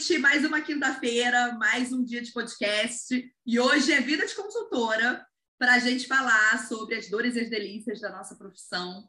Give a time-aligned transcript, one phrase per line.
[0.00, 3.34] gente, mais uma quinta-feira, mais um dia de podcast.
[3.44, 5.26] E hoje é Vida de Consultora
[5.58, 9.06] para a gente falar sobre as dores e as delícias da nossa profissão,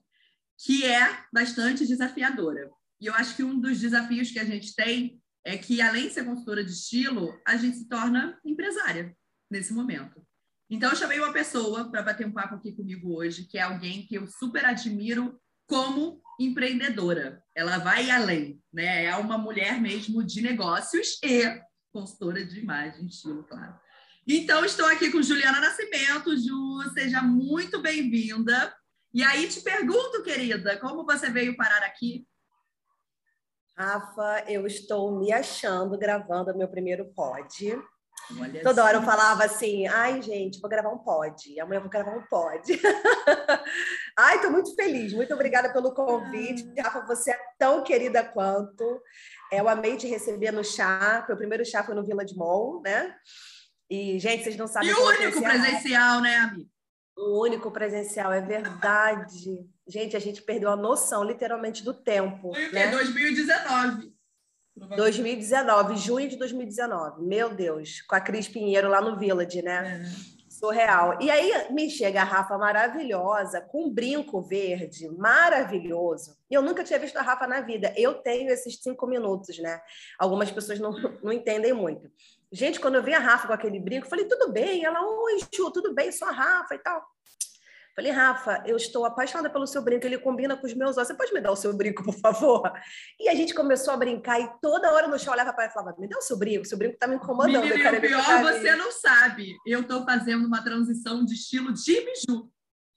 [0.57, 2.69] que é bastante desafiadora.
[2.99, 6.13] E eu acho que um dos desafios que a gente tem é que, além de
[6.13, 9.15] ser consultora de estilo, a gente se torna empresária
[9.49, 10.21] nesse momento.
[10.69, 14.05] Então, eu chamei uma pessoa para bater um papo aqui comigo hoje, que é alguém
[14.05, 17.43] que eu super admiro como empreendedora.
[17.55, 19.05] Ela vai além, né?
[19.05, 23.79] É uma mulher mesmo de negócios e consultora de imagem, estilo, claro.
[24.27, 26.37] Então, estou aqui com Juliana Nascimento.
[26.37, 28.73] Ju, seja muito bem-vinda.
[29.13, 32.25] E aí te pergunto, querida, como você veio parar aqui?
[33.75, 37.77] Rafa, eu estou me achando gravando meu primeiro pod.
[38.39, 38.89] Olha Toda assim.
[38.89, 41.59] hora eu falava assim, ai, gente, vou gravar um pod.
[41.59, 42.61] Amanhã eu vou gravar um pod.
[44.17, 45.13] ai, estou muito feliz.
[45.13, 46.71] Muito obrigada pelo convite.
[46.79, 46.83] Ah.
[46.83, 49.01] Rafa, você é tão querida quanto.
[49.51, 51.25] É, eu amei te receber no chá.
[51.27, 53.15] Meu primeiro chá foi no Vila de Mol, né?
[53.89, 54.89] E, gente, vocês não sabem...
[54.89, 56.69] E o único presencial, né, amiga?
[57.17, 59.67] O único presencial, é verdade.
[59.87, 62.53] Gente, a gente perdeu a noção, literalmente, do tempo.
[62.53, 62.71] Foi?
[62.71, 62.89] Né?
[62.89, 64.10] 2019.
[64.87, 67.23] 2019, junho de 2019.
[67.23, 70.03] Meu Deus, com a Cris Pinheiro lá no Village, né?
[70.05, 70.31] É.
[70.49, 71.17] Surreal.
[71.19, 76.37] E aí me chega a Rafa maravilhosa, com um brinco verde, maravilhoso.
[76.49, 77.91] Eu nunca tinha visto a Rafa na vida.
[77.97, 79.81] Eu tenho esses cinco minutos, né?
[80.19, 80.91] Algumas pessoas não,
[81.23, 82.11] não entendem muito.
[82.51, 84.85] Gente, quando eu vi a Rafa com aquele brinco, eu falei, tudo bem.
[84.85, 87.01] Ela, oi, Ju, tudo bem, sou a Rafa e tal.
[88.01, 91.07] Falei, Rafa, eu estou apaixonada pelo seu brinco, ele combina com os meus olhos.
[91.07, 92.63] Você pode me dar o seu brinco, por favor?
[93.19, 95.73] E a gente começou a brincar e toda hora no chão olhava para ela e
[95.75, 97.61] falava: Me dá o seu brinco, seu brinco está me incomodando.
[97.61, 99.55] Menina, eu o pior, você não sabe.
[99.67, 102.49] Eu estou fazendo uma transição de estilo de biju.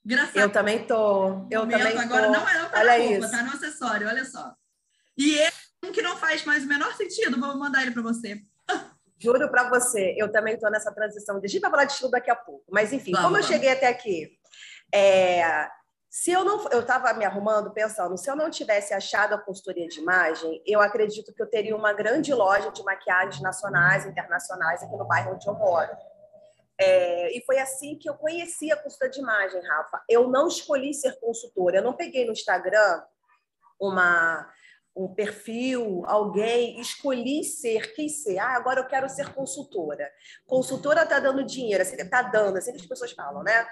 [0.07, 0.39] Engraçado.
[0.39, 1.47] Eu também tô.
[1.51, 1.99] Eu também tô.
[1.99, 3.31] Agora não é tá olha roupa, isso.
[3.31, 4.55] tá no acessório, olha só.
[5.19, 5.51] E é
[5.85, 8.41] um que não faz mais o menor sentido, vou mandar ele para você.
[9.21, 11.37] Juro para você, eu também estou nessa transição.
[11.37, 12.65] A gente vai falar de estilo daqui a pouco.
[12.71, 14.39] Mas, enfim, vamos, como eu cheguei até aqui?
[14.97, 15.69] É,
[16.09, 19.89] se eu não, eu estava me arrumando pensando, se eu não tivesse achado a consultoria
[19.89, 24.97] de imagem, eu acredito que eu teria uma grande loja de maquiagens nacionais, internacionais aqui
[24.97, 25.91] no bairro onde eu moro.
[26.81, 30.05] É, e foi assim que eu conheci a consultoria de imagem, Rafa.
[30.09, 33.03] Eu não escolhi ser consultora, eu não peguei no Instagram
[33.81, 34.49] uma
[34.97, 38.39] um perfil, alguém, escolhi ser, quis ser.
[38.39, 40.09] Ah, agora eu quero ser consultora.
[40.47, 43.67] Consultora está dando dinheiro, assim, está dando, assim que as pessoas falam, né?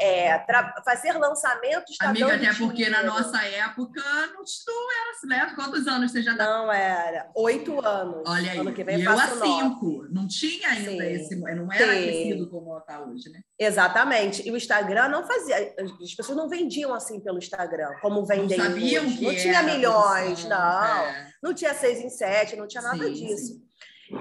[0.00, 0.44] É,
[0.84, 5.52] fazer lançamentos está dando Amiga, até porque na nossa época não, não era assim, né?
[5.56, 6.44] Quantos anos você já tá?
[6.46, 7.28] Não era.
[7.34, 8.22] Oito anos.
[8.26, 10.06] Olha aí, ano que vem eu a cinco.
[10.10, 11.02] Não tinha ainda Sim.
[11.02, 12.08] esse, não era Sim.
[12.08, 13.40] aquecido como está hoje, né?
[13.58, 14.46] Exatamente.
[14.46, 18.64] E o Instagram não fazia, as pessoas não vendiam assim pelo Instagram, como vendem não
[18.64, 19.18] sabiam hoje.
[19.18, 20.67] Que não tinha milhões, não.
[20.68, 21.32] Não, é.
[21.42, 23.54] não tinha seis em sete, não tinha nada sim, disso.
[23.54, 23.68] Sim.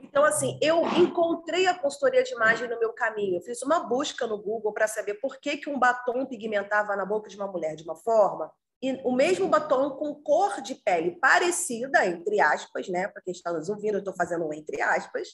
[0.04, 3.38] Então, assim, eu encontrei a consultoria de imagem no meu caminho.
[3.38, 7.06] Eu fiz uma busca no Google para saber por que, que um batom pigmentava na
[7.06, 11.18] boca de uma mulher de uma forma e o mesmo batom com cor de pele
[11.20, 13.08] parecida, entre aspas, né?
[13.08, 15.30] Para quem está nos ouvindo, eu estou fazendo um entre aspas.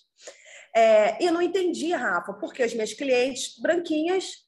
[0.76, 4.43] É, e eu não entendi, Rafa, porque as minhas clientes branquinhas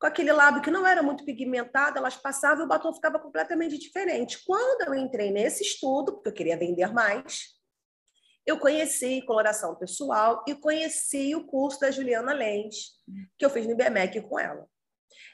[0.00, 3.76] com aquele lábio que não era muito pigmentado, elas passavam e o batom ficava completamente
[3.78, 4.42] diferente.
[4.46, 7.50] Quando eu entrei nesse estudo, porque eu queria vender mais,
[8.46, 12.92] eu conheci coloração pessoal e conheci o curso da Juliana Lens,
[13.38, 14.66] que eu fiz no IBMEC com ela.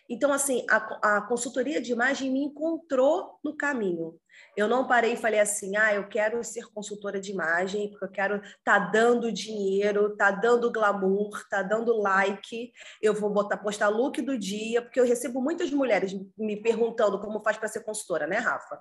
[0.08, 4.18] Então, assim, a, a consultoria de imagem me encontrou no caminho.
[4.56, 8.10] Eu não parei e falei assim, ah, eu quero ser consultora de imagem, porque eu
[8.10, 12.72] quero tá dando dinheiro, tá dando glamour, tá dando like,
[13.02, 17.40] eu vou botar postar look do dia, porque eu recebo muitas mulheres me perguntando como
[17.40, 18.80] faz para ser consultora, né, Rafa?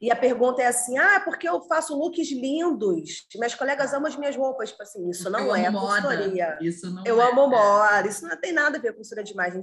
[0.00, 4.16] E a pergunta é assim, ah, porque eu faço looks lindos, minhas colegas amam as
[4.16, 6.58] minhas roupas, tipo assim, isso não eu é consultoria.
[6.62, 9.32] Isso não eu é, amo moda, isso não tem nada a ver com consultoria de
[9.32, 9.60] imagem.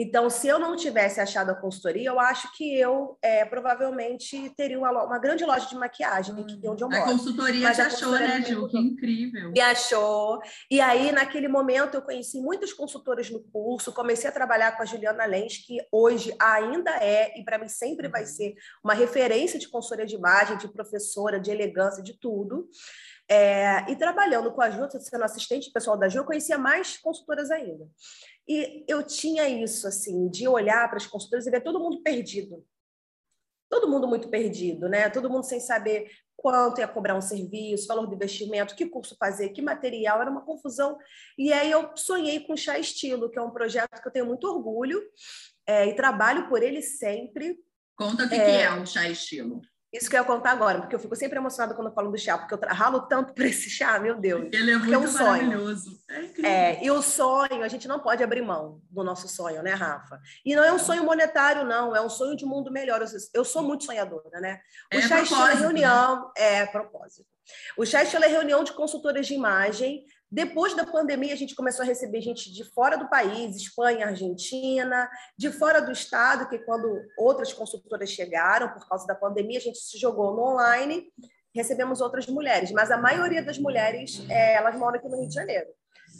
[0.00, 4.78] Então, se eu não tivesse achado a consultoria, eu acho que eu é, provavelmente teria
[4.78, 6.40] uma, uma, grande loja de maquiagem hum.
[6.40, 7.02] aqui onde eu moro.
[7.02, 8.68] A consultoria Mas te achou, né, Gil?
[8.68, 9.50] Que incrível.
[9.50, 10.38] Me achou.
[10.70, 14.86] E aí, naquele momento, eu conheci muitas consultoras no curso, comecei a trabalhar com a
[14.86, 18.28] Juliana Lens, que hoje ainda é, e para mim sempre vai uhum.
[18.28, 22.68] ser, uma referência de consultoria de imagem, de professora, de elegância, de tudo.
[23.30, 27.50] É, e trabalhando com a Ju, sendo assistente pessoal da Ju, eu conhecia mais consultoras
[27.50, 27.86] ainda.
[28.48, 32.64] E eu tinha isso, assim, de olhar para as consultoras e ver todo mundo perdido.
[33.68, 35.10] Todo mundo muito perdido, né?
[35.10, 39.50] Todo mundo sem saber quanto ia cobrar um serviço, valor do investimento, que curso fazer,
[39.50, 40.96] que material, era uma confusão.
[41.36, 44.26] E aí eu sonhei com o Chá Estilo, que é um projeto que eu tenho
[44.26, 45.02] muito orgulho
[45.66, 47.58] é, e trabalho por ele sempre.
[47.96, 49.60] Conta o que é, que é o Chá Estilo.
[49.90, 52.18] Isso que eu ia contar agora, porque eu fico sempre emocionada quando eu falo do
[52.18, 54.48] chá, porque eu ralo tanto por esse chá, meu Deus.
[54.52, 55.90] Ele é muito é um maravilhoso.
[56.06, 56.44] Sonho.
[56.44, 59.72] É, é, e o sonho, a gente não pode abrir mão do nosso sonho, né,
[59.72, 60.20] Rafa?
[60.44, 63.02] E não é um sonho monetário, não, é um sonho de mundo melhor.
[63.32, 64.60] Eu sou muito sonhadora, né?
[64.92, 65.54] O é chá estilo né?
[65.54, 66.32] reunião, né?
[66.36, 67.26] é propósito.
[67.76, 71.82] O chá estilo é reunião de consultoras de imagem depois da pandemia, a gente começou
[71.82, 77.02] a receber gente de fora do país, Espanha, Argentina, de fora do estado, que quando
[77.16, 81.10] outras consultoras chegaram, por causa da pandemia, a gente se jogou no online,
[81.54, 85.34] recebemos outras mulheres, mas a maioria das mulheres, é, elas moram aqui no Rio de
[85.34, 85.68] Janeiro.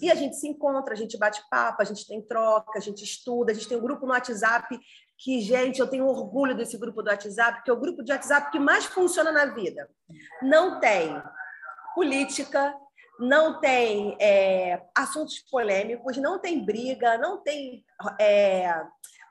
[0.01, 3.05] E a gente se encontra, a gente bate papo, a gente tem troca, a gente
[3.05, 4.79] estuda, a gente tem um grupo no WhatsApp
[5.19, 8.51] que, gente, eu tenho orgulho desse grupo do WhatsApp, que é o grupo de WhatsApp
[8.53, 9.91] que mais funciona na vida.
[10.41, 11.21] Não tem
[11.95, 12.73] política,
[13.19, 17.85] não tem é, assuntos polêmicos, não tem briga, não tem
[18.21, 18.73] é,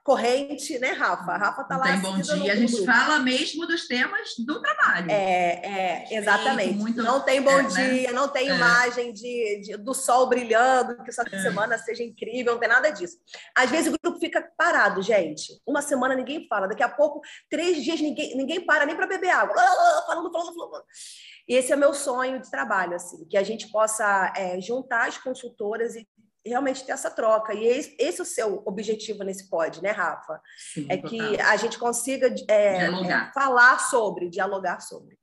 [0.08, 1.34] corrente, né, Rafa?
[1.34, 1.92] A Rafa tá não lá.
[1.92, 2.54] Tem bom dia.
[2.54, 5.12] A gente fala mesmo dos temas do trabalho.
[5.12, 6.76] É, é exatamente.
[6.76, 7.04] Muito...
[7.04, 7.68] Não tem bom é, né?
[7.68, 8.14] dia, né?
[8.14, 8.56] não tem é.
[8.56, 11.42] imagem de, de, do sol brilhando, que essa é.
[11.42, 13.18] semana seja incrível, não tem nada disso.
[13.54, 15.62] Às vezes o grupo fica parado, gente.
[15.68, 17.20] Uma semana ninguém fala, daqui a pouco,
[17.50, 19.58] três dias ninguém, ninguém para nem para beber água.
[20.08, 20.86] Falando, falando, falando.
[21.50, 25.18] E esse é meu sonho de trabalho, assim, que a gente possa é, juntar as
[25.18, 26.08] consultoras e
[26.48, 27.54] realmente ter essa troca.
[27.54, 30.42] E esse, esse é o seu objetivo nesse pod, né, Rafa?
[30.74, 35.18] Sim, é que a gente consiga é, é, falar sobre, dialogar sobre.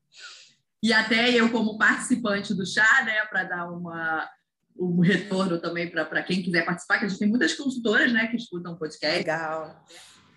[0.83, 4.29] E até eu, como participante do chá, né, para dar uma,
[4.77, 8.37] um retorno também para quem quiser participar, que a gente tem muitas consultoras né, que
[8.37, 9.19] escutam podcast.
[9.19, 9.85] Legal.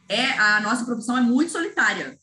[0.07, 2.17] É, a nossa profissão é muito solitária.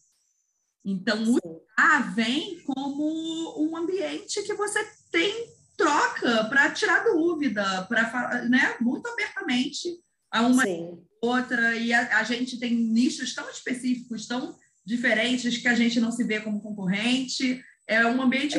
[0.85, 4.81] Então, o chá vem como um ambiente que você
[5.11, 9.89] tem troca para tirar dúvida, para falar, né, muito abertamente
[10.31, 10.99] a uma Sim.
[11.23, 16.11] outra e a, a, gente tem nichos tão específicos, tão diferentes que a gente não
[16.11, 17.63] se vê como concorrente.
[17.87, 18.59] É um ambiente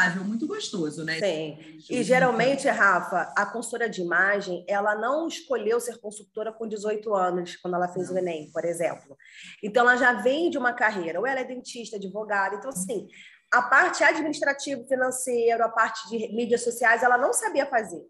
[0.00, 1.18] é muito gostoso, né?
[1.20, 1.58] Sim.
[1.88, 7.56] E geralmente, Rafa, a consultora de imagem, ela não escolheu ser consultora com 18 anos,
[7.56, 9.16] quando ela fez o Enem, por exemplo.
[9.62, 12.56] Então, ela já vem de uma carreira, ou ela é dentista, advogada.
[12.56, 13.06] Então, assim,
[13.52, 18.02] a parte administrativa, financeira, a parte de mídias sociais, ela não sabia fazer.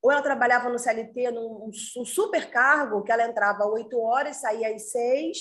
[0.00, 4.36] Ou ela trabalhava no CLT, num um super cargo, que ela entrava às 8 horas,
[4.36, 5.38] saía às 6.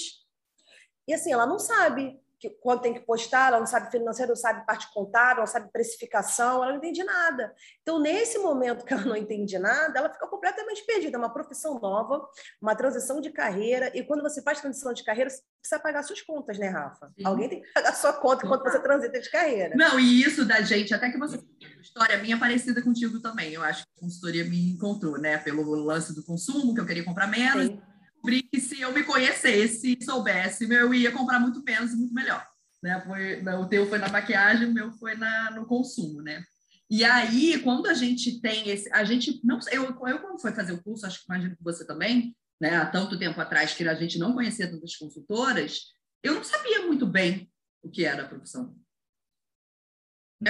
[1.08, 4.36] E assim, ela não sabe que, quanto tem que postar, ela não sabe financeiro, não
[4.36, 7.54] sabe parte contábil, não sabe precificação, ela não entende nada.
[7.82, 11.18] Então, nesse momento que ela não entende nada, ela fica completamente perdida.
[11.18, 12.28] É uma profissão nova,
[12.62, 16.22] uma transição de carreira, e quando você faz transição de carreira, você precisa pagar suas
[16.22, 17.08] contas, né, Rafa?
[17.18, 17.26] Sim.
[17.26, 19.76] Alguém tem que pagar sua conta enquanto você transita de carreira.
[19.76, 21.40] Não, e isso da gente, até que você
[21.82, 23.54] história minha parecida contigo também.
[23.54, 25.38] Eu acho que a consultoria me encontrou, né?
[25.38, 27.68] Pelo lance do consumo, que eu queria comprar menos.
[27.68, 27.82] Sim
[28.18, 32.46] descobri que se eu me conhecesse, soubesse, eu ia comprar muito menos e muito melhor.
[32.82, 33.00] Né?
[33.02, 36.44] Foi, o teu foi na maquiagem, o meu foi na, no consumo, né?
[36.90, 40.72] E aí, quando a gente tem esse, a gente não, eu, eu quando foi fazer
[40.72, 42.78] o curso, acho que imagino que você também, né?
[42.78, 45.82] Há tanto tempo atrás que a gente não conhecia tantas consultoras,
[46.24, 47.52] eu não sabia muito bem
[47.84, 48.76] o que era a profissão.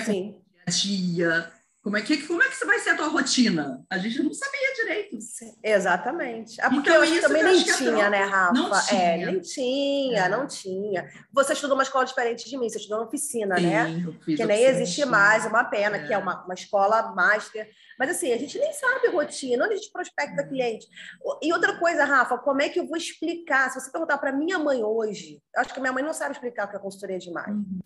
[0.06, 0.42] Sim.
[0.66, 1.54] A tia,
[1.88, 3.82] como é, que, como é que vai ser a tua rotina?
[3.90, 5.18] A gente não sabia direito.
[5.64, 6.60] Exatamente.
[6.60, 8.54] Ah, porque então, eu também nem tinha, né, Rafa?
[8.54, 9.02] Não é, tinha.
[9.02, 10.28] É, nem tinha, é.
[10.28, 11.10] não tinha.
[11.32, 14.06] Você estudou uma escola diferente de mim, você estudou na oficina, Sim, né?
[14.26, 16.06] que nem existe mais, é uma pena, é.
[16.06, 17.70] que é uma, uma escola master.
[17.98, 20.50] Mas assim, a gente nem sabe rotina, onde a gente prospecta uhum.
[20.50, 20.88] cliente.
[21.42, 23.72] E outra coisa, Rafa, como é que eu vou explicar?
[23.72, 26.70] Se você perguntar para minha mãe hoje, acho que minha mãe não sabe explicar o
[26.70, 27.54] que é consultoria de imagem.
[27.54, 27.80] Uhum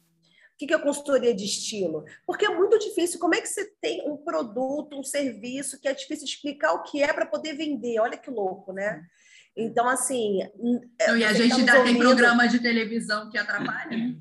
[0.66, 2.06] o que é consultoria de estilo?
[2.26, 3.20] Porque é muito difícil.
[3.20, 7.02] Como é que você tem um produto, um serviço que é difícil explicar o que
[7.02, 8.00] é para poder vender?
[8.00, 9.04] Olha que louco, né?
[9.56, 10.42] Então, assim.
[10.60, 11.94] Então, e a gente ainda ouvindo...
[11.94, 13.98] tem programa de televisão que atrapalha?
[13.98, 14.16] Né?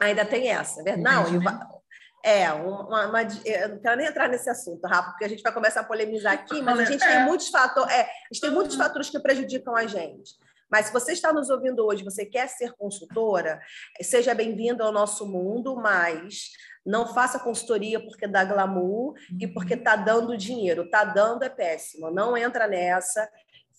[0.00, 1.38] Ainda tem essa, verdade?
[1.38, 1.82] Não?
[2.24, 5.52] É, uma, uma, eu não quero nem entrar nesse assunto, Rafa, porque a gente vai
[5.52, 7.06] começar a polemizar aqui, mas a gente é.
[7.08, 10.36] tem muitos fatores, é, a gente tem muitos fatores que prejudicam a gente.
[10.72, 13.60] Mas se você está nos ouvindo hoje, você quer ser consultora,
[14.00, 16.48] seja bem-vindo ao nosso mundo, mas
[16.84, 20.84] não faça consultoria porque dá glamour e porque está dando dinheiro.
[20.84, 22.10] Está dando é péssimo.
[22.10, 23.28] Não entra nessa.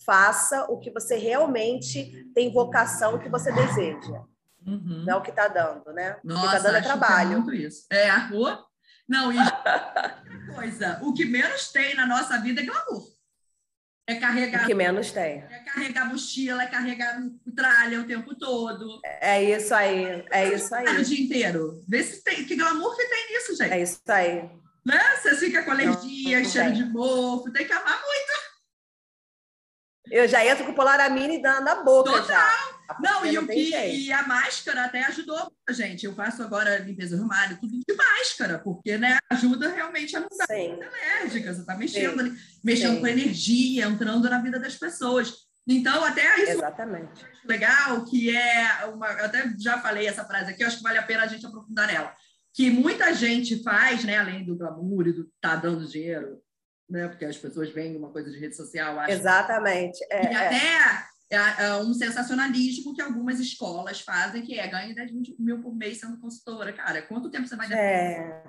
[0.05, 4.21] Faça o que você realmente tem vocação, o que você deseja.
[4.63, 5.03] Uhum.
[5.05, 6.17] Não é o que está dando, né?
[6.23, 7.51] Nossa, o que está dando é trabalho.
[7.51, 7.87] É, isso.
[7.89, 8.63] é a rua.
[9.09, 9.37] Não, e
[10.55, 13.12] coisa, o que menos tem na nossa vida é glamour.
[14.05, 14.63] É carregar.
[14.63, 15.43] O que menos tem.
[15.49, 17.21] É carregar mochila, é carregar
[17.55, 18.99] tralha o tempo todo.
[19.21, 20.25] É isso aí.
[20.29, 20.85] É isso aí.
[20.87, 21.83] O dia inteiro.
[21.87, 22.43] Vê se tem.
[22.45, 23.71] Que glamour que tem nisso, gente.
[23.71, 24.49] É isso aí.
[24.85, 24.99] Né?
[25.15, 28.42] Você fica com alergia, não, não cheiro de mofo, tem que amar muito.
[30.13, 32.27] Eu já entro com o Polaramine na, na boca Total.
[32.27, 32.97] já.
[33.01, 36.05] Não, e, o que, e a máscara até ajudou a gente.
[36.05, 40.27] Eu faço agora limpeza do armário, tudo de máscara, porque né, ajuda realmente a não
[40.37, 41.51] dar alérgica.
[41.51, 42.31] Você está mexendo ali,
[42.63, 42.99] mexendo Sim.
[42.99, 45.33] com energia, entrando na vida das pessoas.
[45.67, 47.25] Então, até isso Exatamente.
[47.43, 49.07] legal, que é uma.
[49.13, 51.87] Eu até já falei essa frase aqui, acho que vale a pena a gente aprofundar
[51.87, 52.13] nela.
[52.53, 56.39] Que muita gente faz, né, além do glamour e do tá dando dinheiro,
[56.89, 57.07] né?
[57.07, 59.15] Porque as pessoas veem uma coisa de rede social, acham.
[59.15, 60.03] Exatamente.
[60.09, 60.35] É, e é.
[60.35, 65.75] até é, é um sensacionalismo que algumas escolas fazem, que é ganhe 10 mil por
[65.75, 66.71] mês sendo consultora.
[66.73, 68.43] Cara, quanto tempo você vai é...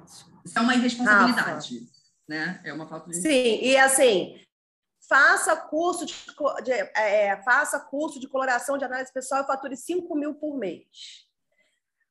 [0.45, 1.91] Isso é uma irresponsabilidade, Rafa.
[2.29, 2.61] né?
[2.65, 3.17] É uma falta de...
[3.17, 4.39] Sim, e assim,
[5.09, 6.15] faça curso de,
[6.65, 11.25] de é, faça curso de coloração de análise pessoal e fature 5 mil por mês.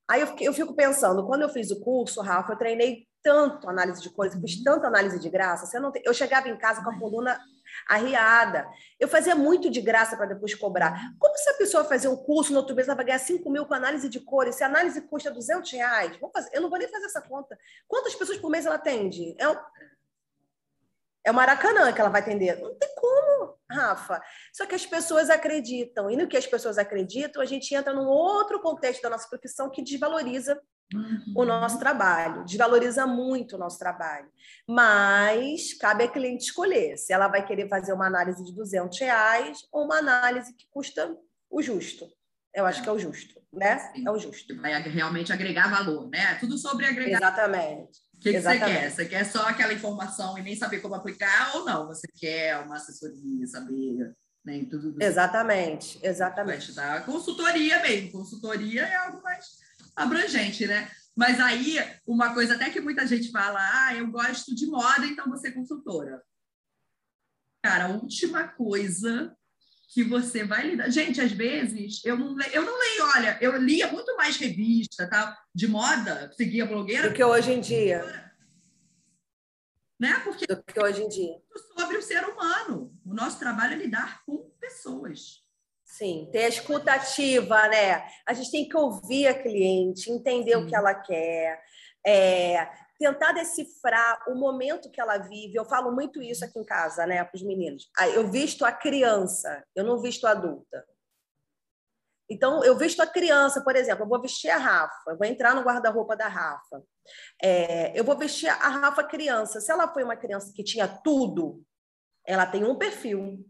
[0.09, 4.09] Aí eu fico pensando, quando eu fiz o curso, Rafa, eu treinei tanto análise de
[4.09, 5.65] cores, fiz tanta análise de graça.
[5.65, 6.03] Você não tem...
[6.05, 7.39] Eu chegava em casa com a coluna
[7.87, 8.67] arriada.
[8.99, 11.13] Eu fazia muito de graça para depois cobrar.
[11.17, 13.65] Como se a pessoa fazer um curso no outro mês, ela vai ganhar 5 mil
[13.65, 14.55] com análise de cores?
[14.55, 16.49] Se a análise custa 200 reais, vou fazer...
[16.53, 17.57] eu não vou nem fazer essa conta.
[17.87, 19.35] Quantas pessoas por mês ela atende?
[19.39, 19.55] É um...
[21.25, 22.59] É o Maracanã que ela vai atender.
[22.59, 24.21] Não tem como, Rafa.
[24.51, 26.11] Só que as pessoas acreditam.
[26.11, 29.69] E no que as pessoas acreditam, a gente entra num outro contexto da nossa profissão
[29.69, 30.61] que desvaloriza
[30.93, 31.33] uhum.
[31.35, 34.27] o nosso trabalho, desvaloriza muito o nosso trabalho.
[34.67, 39.59] Mas cabe a cliente escolher se ela vai querer fazer uma análise de 200 reais
[39.71, 41.15] ou uma análise que custa
[41.49, 42.07] o justo.
[42.53, 43.91] Eu acho que é o justo, né?
[44.05, 44.55] É o justo.
[44.61, 46.35] Vai realmente agregar valor, né?
[46.35, 47.17] Tudo sobre agregar.
[47.17, 47.99] Exatamente.
[48.15, 48.91] O que, que você quer?
[48.91, 51.87] Você quer só aquela informação e nem saber como aplicar ou não?
[51.87, 54.13] Você quer uma assessoria, saber
[54.45, 54.95] né, tudo.
[55.01, 56.57] Exatamente, exatamente.
[56.57, 58.11] Vai te dar consultoria mesmo.
[58.11, 59.45] Consultoria é algo mais
[59.95, 60.89] abrangente, né?
[61.15, 65.29] Mas aí, uma coisa até que muita gente fala, ah, eu gosto de moda, então
[65.29, 66.23] você é consultora.
[67.63, 69.35] Cara, a última coisa
[69.93, 70.89] que você vai lidar.
[70.89, 75.07] Gente, às vezes, eu não, leio, eu não leio, olha, eu lia muito mais revista
[75.07, 75.39] tá?
[75.53, 77.09] de moda, seguia blogueira.
[77.09, 78.03] Do que hoje em dia.
[79.99, 80.19] Né?
[80.23, 81.39] Porque Do que hoje em dia.
[81.77, 82.91] sobre o ser humano.
[83.05, 85.42] O nosso trabalho é lidar com pessoas.
[85.93, 88.03] Sim, ter a escutativa, né?
[88.27, 90.63] A gente tem que ouvir a cliente, entender Sim.
[90.63, 91.61] o que ela quer,
[92.03, 95.55] é, tentar decifrar o momento que ela vive.
[95.55, 97.91] Eu falo muito isso aqui em casa, né, para os meninos.
[98.15, 100.83] Eu visto a criança, eu não visto a adulta.
[102.27, 105.53] Então, eu visto a criança, por exemplo, eu vou vestir a Rafa, eu vou entrar
[105.53, 106.83] no guarda-roupa da Rafa.
[107.39, 109.61] É, eu vou vestir a Rafa criança.
[109.61, 111.63] Se ela foi uma criança que tinha tudo,
[112.25, 113.45] ela tem um perfil.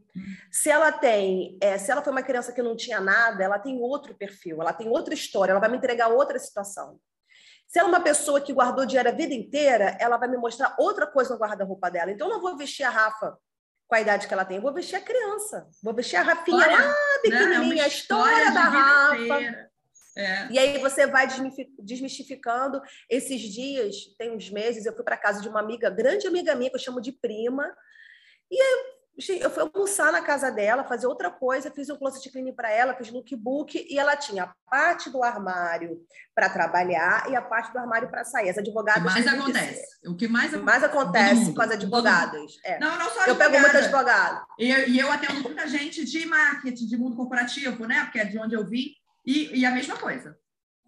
[0.52, 3.80] Se ela tem, é, se ela foi uma criança que não tinha nada, ela tem
[3.80, 7.00] outro perfil, ela tem outra história, ela vai me entregar outra situação.
[7.68, 10.76] Se ela é uma pessoa que guardou dinheiro a vida inteira, ela vai me mostrar
[10.78, 12.12] outra coisa no guarda-roupa dela.
[12.12, 13.36] Então, eu não vou vestir a Rafa
[13.88, 15.68] com a idade que ela tem, eu vou vestir a criança.
[15.82, 19.72] Vou vestir a Rafinha Olha, lá, pequenininha, é a história da Rafa.
[20.16, 20.52] É.
[20.52, 21.28] E aí você vai
[21.80, 22.82] desmistificando.
[23.10, 26.70] Esses dias, tem uns meses, eu fui para casa de uma amiga, grande amiga minha,
[26.70, 27.76] que eu chamo de prima,
[28.54, 32.72] e eu fui almoçar na casa dela, fazer outra coisa, fiz um closet cleaning para
[32.72, 36.02] ela, fiz lookbook, e ela tinha a parte do armário
[36.34, 38.50] para trabalhar e a parte do armário para sair.
[38.50, 39.04] As advogadas.
[39.04, 40.08] O que mais acontece.
[40.08, 42.60] O que mais, mais acontece com as advogadas.
[42.66, 42.80] É.
[42.80, 44.44] Não, não só Eu pego muitas advogadas.
[44.58, 48.06] E eu, e eu atendo muita gente de marketing, de mundo corporativo, né?
[48.06, 48.96] Porque é de onde eu vim.
[49.24, 50.36] E, e a mesma coisa.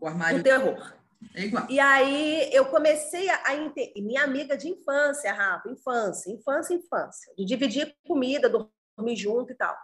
[0.02, 0.40] O armário.
[0.40, 0.94] O terror.
[1.34, 1.66] É igual.
[1.70, 4.02] E aí eu comecei a entender.
[4.02, 7.34] Minha amiga de infância, Rafa, infância, infância, infância.
[7.38, 9.76] De dividir comida, dormir junto e tal.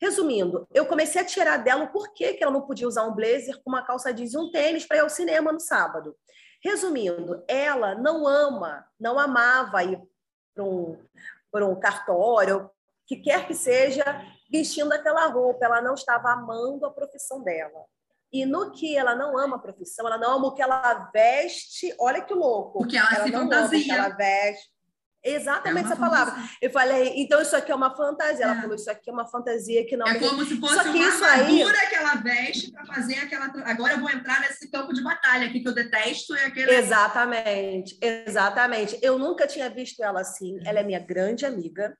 [0.00, 3.60] Resumindo, eu comecei a tirar dela o porquê que ela não podia usar um blazer
[3.62, 6.16] com uma calça jeans e um tênis para ir ao cinema no sábado.
[6.62, 10.00] Resumindo, ela não ama, não amava ir
[10.54, 10.96] para um,
[11.54, 12.70] um cartório,
[13.06, 14.04] que quer que seja,
[14.50, 15.64] vestindo aquela roupa.
[15.64, 17.84] Ela não estava amando a profissão dela.
[18.32, 21.94] E no que ela não ama a profissão, ela não ama o que ela veste.
[21.98, 22.80] Olha que louco.
[22.80, 23.94] Porque ela, ela se fantasia.
[23.94, 24.78] ela veste.
[25.24, 26.34] Exatamente é essa palavra.
[26.62, 28.44] Eu falei, então isso aqui é uma fantasia.
[28.44, 28.60] Ela é.
[28.60, 30.06] falou, isso aqui é uma fantasia que não.
[30.06, 31.88] É como se fosse uma isso armadura aí...
[31.88, 33.46] que ela veste para fazer aquela.
[33.64, 36.34] Agora eu vou entrar nesse campo de batalha aqui que eu detesto.
[36.34, 36.72] É aquele...
[36.72, 38.98] Exatamente, exatamente.
[39.02, 40.58] Eu nunca tinha visto ela assim.
[40.64, 41.96] Ela é minha grande amiga.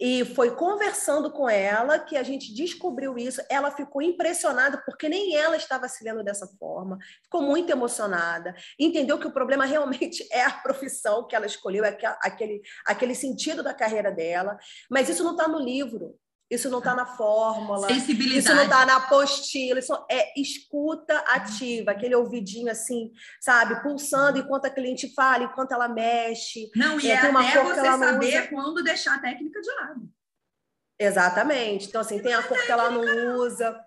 [0.00, 3.40] E foi conversando com ela que a gente descobriu isso.
[3.50, 6.98] Ela ficou impressionada, porque nem ela estava se vendo dessa forma.
[7.22, 8.54] Ficou muito emocionada.
[8.78, 13.62] Entendeu que o problema realmente é a profissão que ela escolheu, é aquele, aquele sentido
[13.62, 14.58] da carreira dela.
[14.90, 16.18] Mas isso não está no livro.
[16.50, 17.92] Isso não está na fórmula.
[17.92, 19.78] Isso não está na apostila.
[19.78, 25.88] Isso é escuta ativa, aquele ouvidinho assim, sabe, pulsando enquanto a cliente fala, enquanto ela
[25.88, 26.70] mexe.
[26.74, 28.48] Não, e é, é até você saber usa.
[28.48, 30.10] quando deixar a técnica de lado.
[30.98, 31.86] Exatamente.
[31.86, 33.78] Então, assim, tem a cor que ela não usa.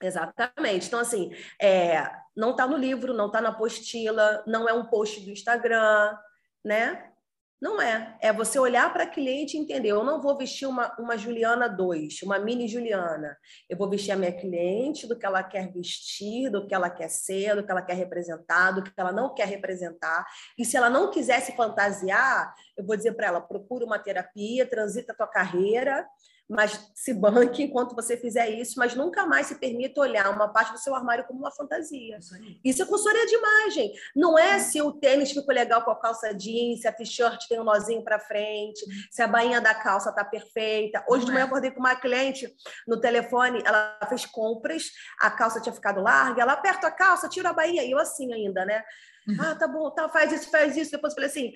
[0.00, 0.86] Exatamente.
[0.86, 5.20] Então, assim, é, não está no livro, não está na apostila, não é um post
[5.20, 6.16] do Instagram,
[6.64, 7.12] né?
[7.60, 8.16] Não é.
[8.20, 9.88] É você olhar para a cliente e entender.
[9.88, 13.36] Eu não vou vestir uma, uma Juliana 2, uma mini Juliana.
[13.68, 17.08] Eu vou vestir a minha cliente do que ela quer vestir, do que ela quer
[17.08, 20.24] ser, do que ela quer representar, do que ela não quer representar.
[20.56, 24.64] E se ela não quiser se fantasiar, eu vou dizer para ela: procura uma terapia,
[24.64, 26.06] transita a tua carreira
[26.48, 30.72] mas se banque enquanto você fizer isso, mas nunca mais se permita olhar uma parte
[30.72, 32.18] do seu armário como uma fantasia.
[32.64, 33.92] Isso, é consultoria de imagem.
[34.16, 37.60] Não é se o tênis ficou legal com a calça jeans, se a t-shirt tem
[37.60, 41.04] um nozinho para frente, se a bainha da calça tá perfeita.
[41.08, 41.44] Hoje de manhã é.
[41.44, 42.50] eu acordei com uma cliente
[42.86, 44.84] no telefone, ela fez compras,
[45.20, 48.32] a calça tinha ficado larga, ela aperta a calça, tira a bainha, e eu assim
[48.32, 48.82] ainda, né?
[49.38, 50.90] Ah, tá bom, tá, faz isso, faz isso.
[50.90, 51.52] Depois eu falei assim: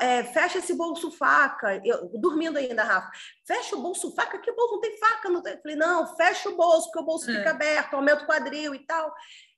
[0.00, 1.80] é, fecha esse bolso faca.
[1.84, 3.10] Eu, dormindo ainda, Rafa.
[3.46, 4.74] Fecha o bolso faca, que bolso?
[4.74, 5.28] Não tem faca.
[5.28, 5.52] Não tem.
[5.54, 7.36] Eu falei, não, fecha o bolso, porque o bolso é.
[7.36, 9.12] fica aberto, aumenta o quadril e tal.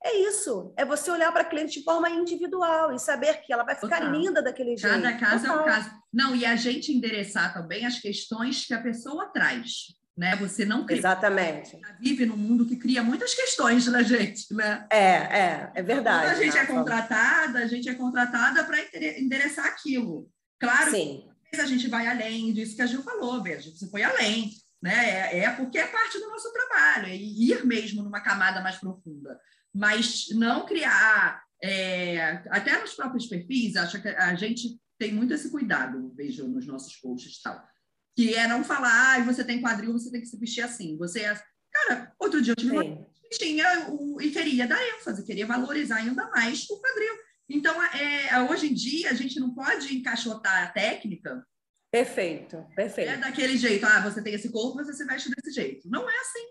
[0.04, 0.72] É isso.
[0.76, 4.00] É você olhar para a cliente de forma individual e saber que ela vai ficar
[4.00, 4.12] Total.
[4.12, 4.94] linda daquele jeito.
[4.94, 5.58] Cada caso Total.
[5.58, 5.90] é um caso.
[6.12, 10.36] Não, e a gente endereçar também as questões que a pessoa traz né?
[10.36, 11.78] Você não cria, Exatamente.
[12.00, 14.86] vive num mundo que cria muitas questões na gente, né?
[14.90, 16.26] É, é, é verdade.
[16.26, 18.78] Quando a gente é contratada, a gente é contratada para
[19.18, 20.30] endereçar aquilo.
[20.60, 21.28] Claro, Sim.
[21.58, 24.50] a gente vai além disso que a Gil falou, veja, você foi além,
[24.82, 25.32] né?
[25.32, 29.40] É, é porque é parte do nosso trabalho, é ir mesmo numa camada mais profunda,
[29.74, 35.50] mas não criar é, até nos próprios perfis, acho que a gente tem muito esse
[35.50, 37.71] cuidado, vejo nos nossos posts e tal
[38.14, 40.96] que é não falar, ah, você tem quadril, você tem que se vestir assim.
[40.98, 41.40] Você é...
[41.72, 43.06] Cara, outro dia eu tive uma...
[43.32, 44.20] tinha o...
[44.20, 47.14] e queria dar ênfase, queria valorizar ainda mais o quadril.
[47.48, 51.44] Então, é, hoje em dia, a gente não pode encaixotar a técnica.
[51.90, 53.10] Perfeito, perfeito.
[53.10, 55.88] É daquele jeito, ah, você tem esse corpo, você se veste desse jeito.
[55.88, 56.46] Não é assim.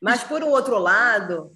[0.00, 1.50] Mas, por um outro lado,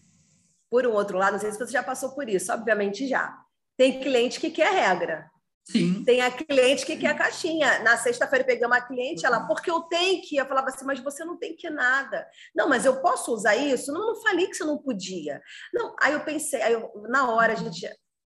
[0.71, 3.37] por um outro lado, não sei se você já passou por isso, obviamente já.
[3.77, 5.30] Tem cliente que quer regra.
[5.65, 6.05] Sim.
[6.05, 7.81] Tem a cliente que quer a caixinha.
[7.81, 10.37] Na sexta-feira pegamos a cliente, ela, porque eu tenho que.
[10.37, 12.27] Eu falava assim, mas você não tem que nada.
[12.55, 13.93] Não, mas eu posso usar isso?
[13.93, 15.41] Não, não falei que você não podia.
[15.73, 17.89] Não, aí eu pensei, aí eu, na hora a gente.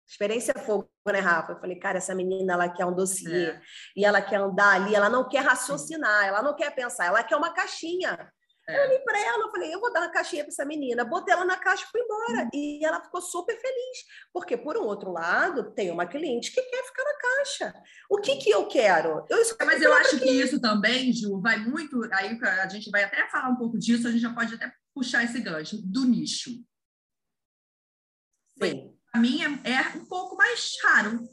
[0.07, 1.51] Experiência fogo, né, Rafa?
[1.51, 3.51] Eu falei, cara, essa menina, ela quer um dossiê.
[3.51, 3.61] É.
[3.95, 7.35] E ela quer andar ali, ela não quer raciocinar, ela não quer pensar, ela quer
[7.35, 8.31] uma caixinha.
[8.69, 8.77] É.
[8.77, 11.03] Eu olhei para ela, eu falei, eu vou dar uma caixinha para essa menina.
[11.03, 12.43] Botei ela na caixa e fui embora.
[12.43, 12.49] Uhum.
[12.53, 13.97] E ela ficou super feliz.
[14.31, 17.83] Porque, por um outro lado, tem uma cliente que quer ficar na caixa.
[18.09, 19.25] O que, que eu quero?
[19.27, 22.01] Eu Mas eu acho que isso também, Ju, vai muito.
[22.13, 25.23] Aí a gente vai até falar um pouco disso, a gente já pode até puxar
[25.23, 26.51] esse gancho do nicho.
[28.61, 28.95] Sim.
[29.11, 31.27] Para mim é, é um pouco mais raro.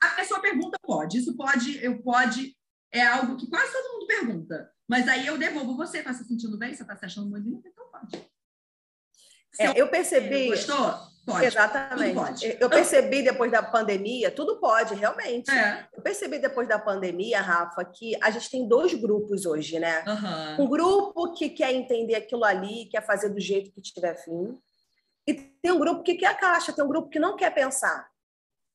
[0.00, 1.18] A pessoa pergunta, pode.
[1.18, 2.56] Isso pode, eu pode,
[2.92, 4.70] é algo que quase todo mundo pergunta.
[4.88, 6.74] Mas aí eu devolvo você, está se sentindo bem?
[6.74, 7.68] Você está se achando muito bonita?
[7.68, 8.24] Então pode.
[9.58, 10.48] É, eu percebi.
[10.48, 10.94] Gostou?
[11.26, 11.44] Pode.
[11.44, 12.14] Exatamente.
[12.14, 12.56] Pode.
[12.60, 15.50] Eu percebi depois da pandemia, tudo pode, realmente.
[15.50, 15.88] É.
[15.92, 20.04] Eu percebi depois da pandemia, Rafa, que a gente tem dois grupos hoje, né?
[20.06, 20.64] Uhum.
[20.64, 24.56] Um grupo que quer entender aquilo ali, quer fazer do jeito que tiver fim.
[25.26, 28.08] E tem um grupo que quer a caixa, tem um grupo que não quer pensar.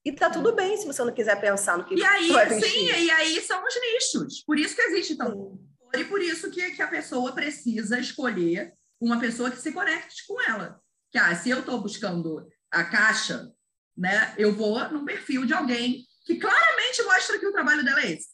[0.04, 2.86] E tá tudo bem se você não quiser pensar no que e aí, vai Sim,
[2.86, 4.44] e aí são os nichos.
[4.44, 5.60] Por isso que existe então.
[5.94, 10.42] E por isso que, que a pessoa precisa escolher uma pessoa que se conecte com
[10.42, 10.80] ela.
[11.12, 13.52] Que, ah, se eu estou buscando a caixa,
[13.96, 18.14] né, eu vou no perfil de alguém que claramente mostra que o trabalho dela é
[18.14, 18.30] esse.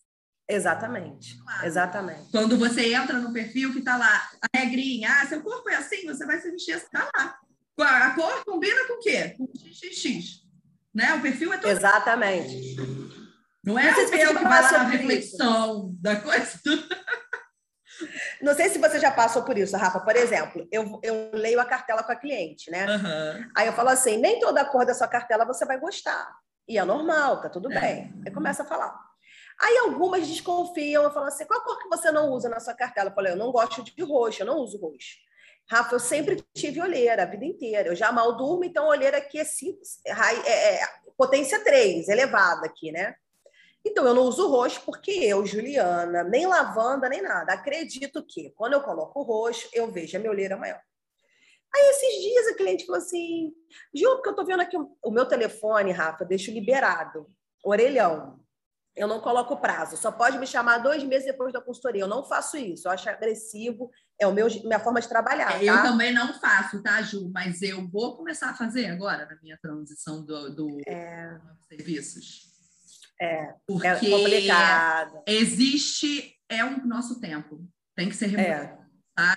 [0.49, 1.65] Exatamente, claro.
[1.65, 2.31] exatamente.
[2.31, 6.05] Quando você entra no perfil que está lá, a regrinha, ah, seu corpo é assim,
[6.05, 7.37] você vai se vestir assim, tá lá.
[7.79, 9.35] A cor combina com o quê?
[9.37, 10.46] Com XXX.
[10.93, 11.13] Né?
[11.13, 11.71] O perfil é todo...
[11.71, 12.75] Exatamente.
[13.63, 16.01] Não é o meu que vai lá na reflexão isso.
[16.01, 16.59] da coisa.
[18.41, 19.99] Não sei se você já passou por isso, Rafa.
[19.99, 22.85] Por exemplo, eu, eu leio a cartela com a cliente, né?
[22.85, 23.49] Uhum.
[23.55, 26.33] Aí eu falo assim: nem toda a cor da sua cartela você vai gostar.
[26.67, 27.79] E é normal, tá tudo é.
[27.79, 28.13] bem.
[28.25, 28.95] Aí começa a falar.
[29.59, 32.73] Aí algumas desconfiam, eu falo assim: qual a cor que você não usa na sua
[32.73, 33.09] cartela?
[33.09, 35.17] Eu falei: eu não gosto de roxo, eu não uso roxo.
[35.69, 37.89] Rafa, eu sempre tive olheira a vida inteira.
[37.89, 40.79] Eu já mal durmo, então olheira aqui é, cinco, é, é
[41.17, 43.15] potência 3, elevada aqui, né?
[43.85, 47.53] Então, eu não uso roxo porque eu, Juliana, nem lavanda, nem nada.
[47.53, 50.79] Acredito que quando eu coloco roxo, eu vejo a minha olheira maior.
[51.73, 53.53] Aí, esses dias, a cliente falou assim:
[53.93, 57.27] Ju, porque eu tô vendo aqui o meu telefone, Rafa, deixo liberado,
[57.63, 58.39] orelhão.
[58.95, 62.01] Eu não coloco prazo, só pode me chamar dois meses depois da consultoria.
[62.01, 65.61] Eu não faço isso, eu acho agressivo, é o meu, minha forma de trabalhar.
[65.61, 65.77] É, tá?
[65.77, 67.29] Eu também não faço, tá, Ju?
[67.33, 71.37] Mas eu vou começar a fazer agora, na minha transição do, do é...
[71.69, 72.47] serviços.
[73.19, 75.21] É, é Porque é complicado.
[75.27, 77.67] Existe é o nosso tempo.
[77.95, 78.85] Tem que ser remunerado.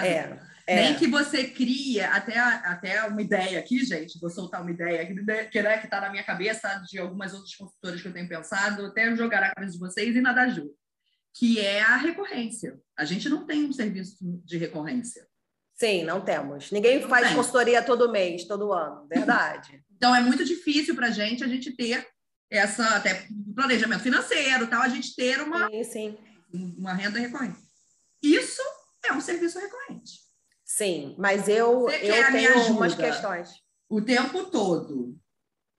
[0.01, 0.09] É.
[0.09, 0.51] é.
[0.71, 0.77] É.
[0.77, 5.15] Nem que você cria até, até uma ideia aqui, gente, vou soltar uma ideia aqui,
[5.51, 9.15] que né, está na minha cabeça, de algumas outras consultoras que eu tenho pensado, até
[9.17, 10.71] jogar a cabeça de vocês e nada ajuda,
[11.35, 12.81] que é a recorrência.
[12.97, 15.27] A gente não tem um serviço de recorrência.
[15.75, 16.71] Sim, não temos.
[16.71, 17.37] Ninguém não faz tem.
[17.37, 19.83] consultoria todo mês, todo ano, verdade.
[19.97, 22.07] então é muito difícil para a gente a gente ter
[22.51, 26.19] essa até planejamento financeiro, tal, a gente ter uma sim, sim.
[26.77, 27.59] uma renda recorrente.
[28.23, 28.61] Isso
[29.05, 30.19] é um serviço recorrente.
[30.65, 33.51] Sim, mas eu, eu tenho umas questões.
[33.89, 35.19] O tempo todo,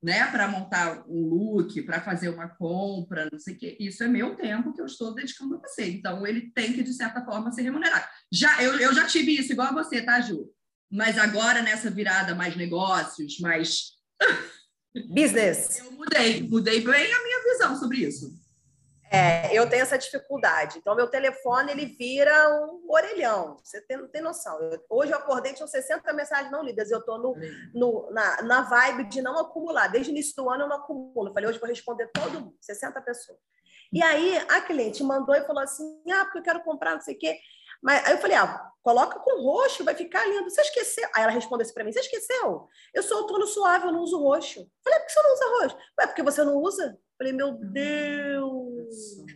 [0.01, 0.25] né?
[0.31, 3.77] Para montar um look, para fazer uma compra, não sei o quê.
[3.79, 5.89] Isso é meu tempo que eu estou dedicando a você.
[5.91, 8.05] Então, ele tem que, de certa forma, ser remunerado.
[8.31, 10.49] Já, eu, eu já tive isso igual a você, tá, Ju?
[10.91, 13.91] Mas agora, nessa virada mais negócios, mais.
[15.07, 15.79] Business.
[15.85, 18.40] Eu mudei, mudei bem a minha visão sobre isso.
[19.13, 20.78] É, eu tenho essa dificuldade.
[20.78, 23.58] Então, meu telefone ele vira um orelhão.
[23.62, 24.58] Você tem, não tem noção.
[24.62, 26.89] Eu, hoje eu acordei, tinham 60 mensagens não lidas.
[26.89, 27.36] Eu estou no,
[27.74, 29.89] no, na, na vibe de não acumular.
[29.89, 31.28] Desde o início do ano eu não acumulo.
[31.28, 33.38] Eu falei, hoje eu vou responder todo mundo, 60 pessoas.
[33.91, 37.15] E aí a cliente mandou e falou assim: ah, porque eu quero comprar não sei
[37.15, 37.38] o quê.
[37.84, 40.50] Mas aí eu falei, ah, coloca com roxo, vai ficar lindo.
[40.50, 41.10] Você esqueceu?
[41.13, 42.69] Aí ela respondeu assim para mim: você esqueceu?
[42.93, 44.62] Eu sou outono suave, eu não uso roxo.
[44.62, 45.78] Eu falei, por que você não usa roxo?
[46.00, 46.86] Ué, porque você não usa?
[46.86, 48.30] Eu falei, meu Deus.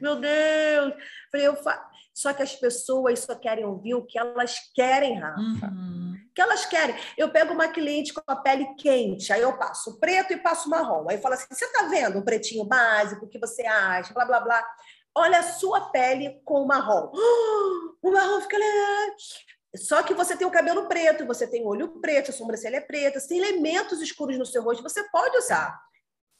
[0.01, 0.93] Meu Deus!
[1.31, 1.89] Falei, eu fa...
[2.13, 5.39] Só que as pessoas só querem ouvir o que elas querem, Rafa.
[5.39, 6.15] Uhum.
[6.29, 6.95] O que elas querem.
[7.17, 11.09] Eu pego uma cliente com a pele quente, aí eu passo preto e passo marrom.
[11.09, 13.25] Aí eu falo assim: você tá vendo o pretinho básico?
[13.25, 14.13] O que você acha?
[14.13, 14.65] Blá, blá, blá.
[15.13, 17.11] Olha a sua pele com o marrom.
[18.01, 19.15] o marrom fica legal.
[19.75, 22.81] Só que você tem o cabelo preto, você tem o olho preto, a sobrancelha é
[22.81, 25.77] preta, tem elementos escuros no seu rosto, você pode usar.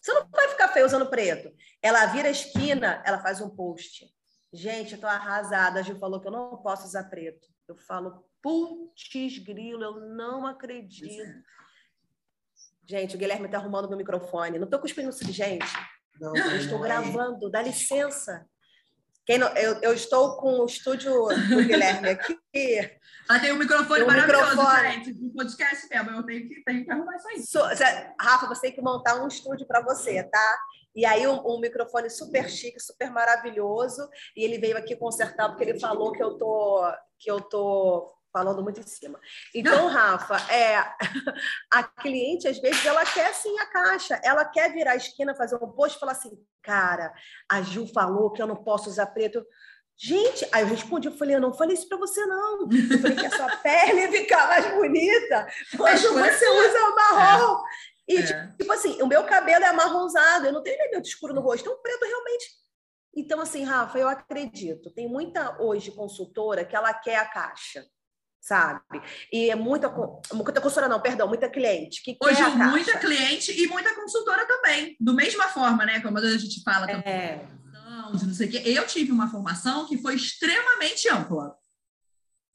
[0.06, 1.52] Você não vai ficar feio usando preto.
[1.82, 4.06] Ela vira a esquina, ela faz um post.
[4.54, 5.80] Gente, eu tô arrasada.
[5.80, 7.48] A Gil falou que eu não posso usar preto.
[7.68, 11.42] Eu falo, putz, grilo, eu não acredito.
[12.88, 14.60] Gente, o Guilherme tá arrumando meu microfone.
[14.60, 15.66] Não tô cuspindo isso, gente.
[16.22, 16.88] Não, eu estou não é.
[16.88, 18.48] gravando, dá licença.
[19.26, 21.12] Quem não, eu, eu estou com o estúdio
[21.50, 22.38] do Guilherme aqui.
[23.28, 24.92] Ela tem um microfone tem um maravilhoso, microfone.
[24.92, 25.24] gente.
[25.24, 27.42] Um podcast mesmo, eu tenho que, tenho que arrumar isso aí.
[27.44, 27.60] So,
[28.22, 30.58] Rafa, você tem que montar um estúdio para você, tá?
[30.96, 34.08] E aí um, um, microfone super chique, super maravilhoso.
[34.38, 36.84] E ele veio aqui consertar porque ele falou que eu tô
[37.18, 39.18] que eu tô falando muito em cima.
[39.54, 40.76] Então, Rafa, é
[41.72, 45.56] a cliente às vezes ela quer sim a caixa, ela quer virar a esquina, fazer
[45.56, 47.14] um post e falar assim, cara,
[47.50, 49.42] a Ju falou que eu não posso usar preto.
[49.98, 52.64] Gente, aí eu respondi, eu falei, eu não falei isso para você, não.
[52.64, 57.64] Eu falei que a sua pele fica mais bonita quando você usa o marrom.
[58.06, 58.48] E, é.
[58.60, 61.74] tipo assim, o meu cabelo é amarronzado, eu não tenho elemento escuro no rosto, então
[61.74, 62.46] o preto realmente.
[63.16, 64.92] Então, assim, Rafa, eu acredito.
[64.92, 67.88] Tem muita hoje consultora que ela quer a caixa
[68.46, 69.02] sabe?
[69.32, 69.90] E é muita,
[70.34, 72.04] muita consultora, não, perdão, muita cliente.
[72.04, 76.00] Que Hoje, muita cliente e muita consultora também, do mesma forma, né?
[76.02, 77.14] Como a gente fala também.
[77.14, 77.46] É
[78.12, 78.62] não sei o quê.
[78.66, 81.56] Eu tive uma formação que foi extremamente ampla.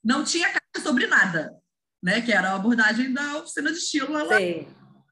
[0.03, 1.55] Não tinha caixa sobre nada,
[2.03, 2.20] né?
[2.20, 4.16] Que era a abordagem da oficina de estilo.
[4.16, 4.68] Ela Sim.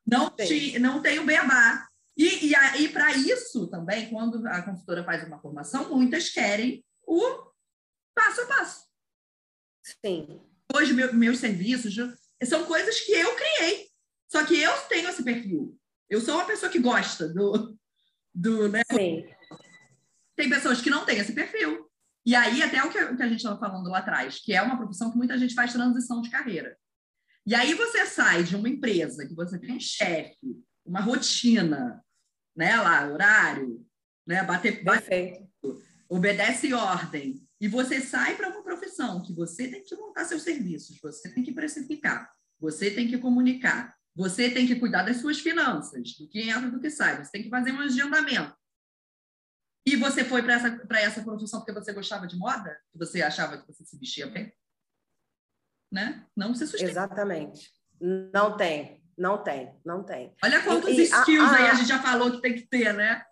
[0.07, 0.79] Não, Sim.
[0.79, 1.87] não tem o beabá.
[2.17, 7.53] E, e aí, para isso também, quando a consultora faz uma formação, muitas querem o
[8.14, 8.87] passo a passo.
[10.05, 10.41] Sim.
[10.75, 11.95] Hoje, meu, meus serviços
[12.45, 13.89] são coisas que eu criei.
[14.31, 15.79] Só que eu tenho esse perfil.
[16.09, 17.77] Eu sou uma pessoa que gosta do,
[18.35, 19.25] do né, Sim.
[20.37, 21.89] Tem pessoas que não têm esse perfil.
[22.25, 25.11] E aí, até o que, a gente estava falando lá atrás, que é uma profissão
[25.11, 26.77] que muita gente faz transição de carreira.
[27.47, 32.05] E aí você sai de uma empresa que você tem um chefe, uma rotina,
[32.55, 33.85] né, lá, horário,
[34.27, 35.49] né, bater, bater
[36.09, 40.99] obedece ordem, e você sai para uma profissão que você tem que montar seus serviços,
[41.01, 46.16] você tem que precificar, você tem que comunicar, você tem que cuidar das suas finanças,
[46.16, 48.57] do que entra e do que sai, você tem que fazer um agendamento.
[49.87, 52.79] E você foi para essa, essa profissão porque você gostava de moda?
[52.92, 54.53] Que você achava que você se vestia bem?
[55.90, 56.27] Né?
[56.37, 56.90] Não se sustenta.
[56.90, 57.73] Exatamente.
[57.99, 60.37] Não tem, não tem, não tem.
[60.44, 62.92] Olha quantos e, skills a, a, aí a gente já falou que tem que ter,
[62.92, 63.25] né?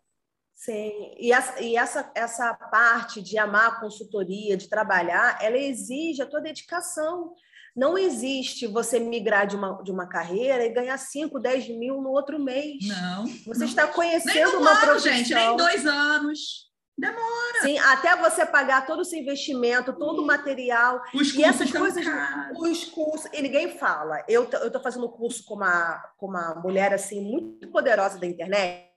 [0.56, 6.22] Sim, e, essa, e essa, essa parte de amar a consultoria, de trabalhar, ela exige
[6.22, 7.34] a tua dedicação.
[7.76, 12.08] Não existe você migrar de uma, de uma carreira e ganhar 5, 10 mil no
[12.08, 12.88] outro mês.
[12.88, 13.26] Não.
[13.46, 13.66] Você não.
[13.66, 15.12] está conhecendo nem uma ano, profissão.
[15.12, 16.66] gente, nem dois anos.
[16.96, 17.60] Demora.
[17.60, 21.02] Sim, até você pagar todo esse investimento, todo o material.
[21.12, 22.58] Os e essas coisas, caros.
[22.58, 24.24] os cursos, e ninguém fala.
[24.26, 28.95] Eu estou fazendo curso com uma, com uma mulher assim muito poderosa da internet.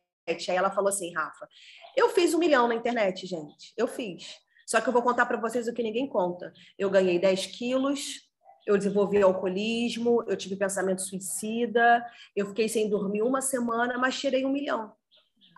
[0.49, 1.47] Aí ela falou assim, Rafa,
[1.95, 3.73] eu fiz um milhão na internet, gente.
[3.77, 4.37] Eu fiz.
[4.65, 6.53] Só que eu vou contar para vocês o que ninguém conta.
[6.77, 8.29] Eu ganhei 10 quilos,
[8.67, 14.45] eu desenvolvi alcoolismo, eu tive pensamento suicida, eu fiquei sem dormir uma semana, mas tirei
[14.45, 14.93] um milhão.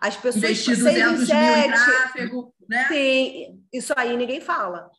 [0.00, 0.44] As pessoas...
[0.44, 2.88] Investir 200 mil em tráfego, né?
[2.88, 4.90] Sim, isso aí ninguém fala.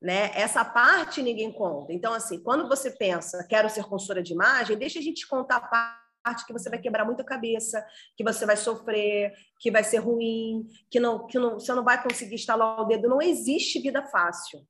[0.00, 0.30] Né?
[0.34, 1.92] Essa parte ninguém conta.
[1.92, 5.60] Então, assim, quando você pensa, quero ser consultora de imagem, deixa a gente contar a
[5.60, 6.07] parte
[6.46, 7.84] que você vai quebrar muita cabeça,
[8.16, 12.02] que você vai sofrer, que vai ser ruim, que não, que não, você não vai
[12.02, 13.08] conseguir instalar o dedo.
[13.08, 14.66] Não existe vida fácil.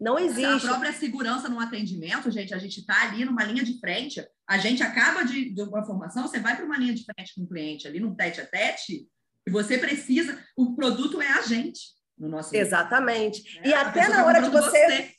[0.00, 0.66] Não existe.
[0.66, 4.56] A própria segurança no atendimento, gente, a gente está ali numa linha de frente, a
[4.56, 7.48] gente acaba de, de uma formação, você vai para uma linha de frente com o
[7.48, 9.08] cliente ali no tete a tete,
[9.46, 11.80] e você precisa, o produto é a gente
[12.16, 13.58] no nosso Exatamente.
[13.62, 15.14] É, e até na hora de você, você.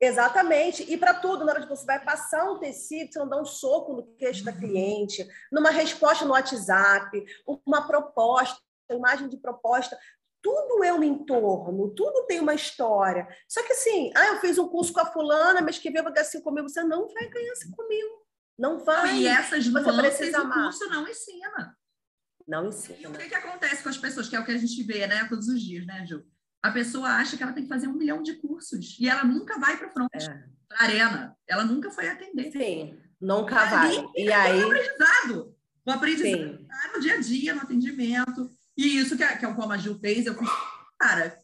[0.00, 0.84] Exatamente.
[0.90, 3.44] E para tudo, na hora de você vai passar um tecido, você não dá um
[3.44, 7.24] soco no queixo da cliente, numa resposta no WhatsApp,
[7.66, 9.98] uma proposta, imagem de proposta,
[10.40, 13.26] tudo é um entorno, tudo tem uma história.
[13.48, 16.40] Só que assim, ah, eu fiz um curso com a fulana, mas que veio assim
[16.40, 18.26] comigo, você não vai ganhar assim comigo.
[18.56, 19.18] Não vai.
[19.18, 21.76] E essas você precisa o curso não ensina.
[22.46, 22.98] Não ensina.
[22.98, 25.06] E o que, que acontece com as pessoas, que é o que a gente vê,
[25.06, 26.24] né, todos os dias, né, Ju?
[26.62, 29.58] A pessoa acha que ela tem que fazer um milhão de cursos e ela nunca
[29.58, 30.44] vai para frente, é.
[30.68, 31.36] para arena.
[31.46, 32.50] Ela nunca foi atender.
[32.50, 34.04] Sim, nunca vai.
[34.16, 34.62] E aí...
[34.62, 35.56] O aprendizado.
[35.86, 38.50] O aprendizado tá no dia a dia, no atendimento.
[38.76, 40.48] E isso que é, que é como a Gil fez, eu fiz,
[40.98, 41.36] cara,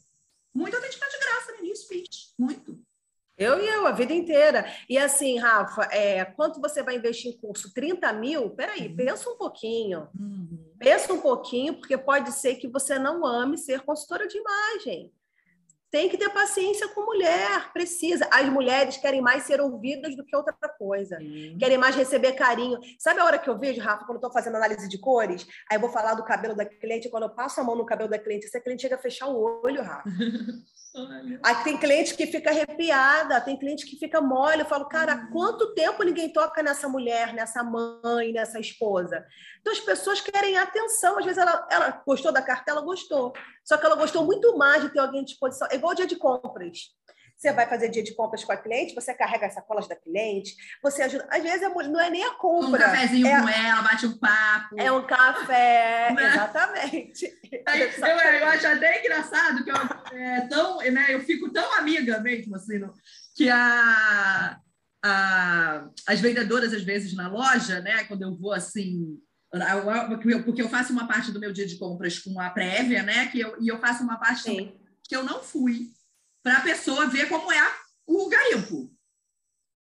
[0.54, 2.34] muito atendimento de graça no início, fiz.
[2.38, 2.83] Muito.
[3.36, 4.64] Eu e eu, a vida inteira.
[4.88, 7.72] E assim, Rafa, é, quanto você vai investir em curso?
[7.74, 8.50] 30 mil?
[8.50, 8.96] Peraí, uhum.
[8.96, 10.08] pensa um pouquinho.
[10.18, 10.72] Uhum.
[10.78, 15.12] Pensa um pouquinho, porque pode ser que você não ame ser consultora de imagem.
[15.90, 18.28] Tem que ter paciência com mulher, precisa.
[18.30, 21.18] As mulheres querem mais ser ouvidas do que outra coisa.
[21.20, 21.56] Uhum.
[21.58, 22.78] Querem mais receber carinho.
[22.98, 25.46] Sabe a hora que eu vejo, Rafa, quando eu estou fazendo análise de cores?
[25.70, 28.10] Aí eu vou falar do cabelo da cliente, quando eu passo a mão no cabelo
[28.10, 30.08] da cliente, essa cliente chega a fechar o olho, Rafa.
[31.42, 34.60] Aí tem cliente que fica arrepiada, tem cliente que fica mole.
[34.60, 39.26] Eu falo, cara, há quanto tempo ninguém toca nessa mulher, nessa mãe, nessa esposa?
[39.60, 41.18] Então as pessoas querem atenção.
[41.18, 43.32] Às vezes ela, ela gostou da cartela, gostou.
[43.64, 45.66] Só que ela gostou muito mais de ter alguém à disposição.
[45.70, 46.94] É igual dia de compras.
[47.36, 50.54] Você vai fazer dia de compras com a cliente, você carrega as sacolas da cliente,
[50.82, 51.26] você ajuda.
[51.30, 52.68] Às vezes não é nem a compra.
[52.68, 53.40] Um cafezinho é...
[53.40, 54.80] com ela, bate um papo.
[54.80, 56.28] É um café, né?
[56.30, 57.38] exatamente.
[57.52, 59.76] Eu, eu, acho até engraçado que eu,
[60.18, 62.80] é, tão, né, eu fico tão amiga mesmo, assim,
[63.36, 64.58] que a,
[65.04, 69.18] a, as vendedoras, às vezes, na loja, né, quando eu vou assim.
[70.44, 73.26] Porque eu faço uma parte do meu dia de compras com a prévia, né?
[73.26, 74.74] Que eu, e eu faço uma parte
[75.06, 75.93] que eu não fui
[76.44, 77.74] para a pessoa ver como é
[78.06, 78.94] o garimpo.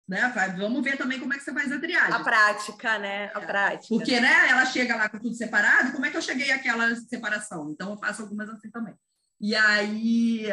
[0.08, 0.22] Né?
[0.58, 2.14] Vamos ver também como é que você faz a triagem.
[2.14, 3.32] A prática, né?
[3.34, 3.46] A é.
[3.46, 3.96] prática.
[3.96, 7.72] Porque, né, ela chega lá com tudo separado, como é que eu cheguei àquela separação?
[7.72, 8.94] Então, eu faço algumas assim também.
[9.40, 10.48] E aí,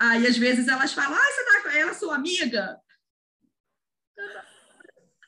[0.00, 2.80] aí às vezes elas falam, ah, você tá, ela é sua amiga?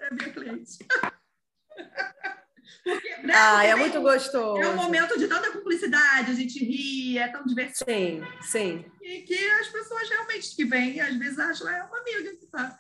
[0.01, 0.79] É minha cliente.
[2.83, 4.61] Porque, né, ah, é muito gostoso.
[4.61, 7.91] É um momento de tanta cumplicidade, a gente ri, é tão divertido.
[7.91, 8.85] Sim, sim.
[9.03, 12.79] E que as pessoas realmente que vêm, às vezes acham é uma amiga que tá.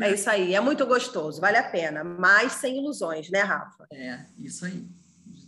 [0.00, 3.86] É isso aí, é muito gostoso, vale a pena, mas sem ilusões, né, Rafa?
[3.92, 4.86] É, isso aí,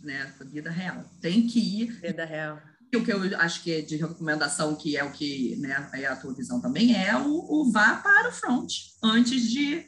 [0.03, 0.33] né?
[0.45, 1.03] Vida real.
[1.21, 1.91] Tem que ir.
[2.01, 2.61] Vida real.
[2.93, 6.15] O que eu acho que é de recomendação, que é o que né, é a
[6.15, 8.71] tua visão também, é o, o vá para o front
[9.01, 9.87] antes de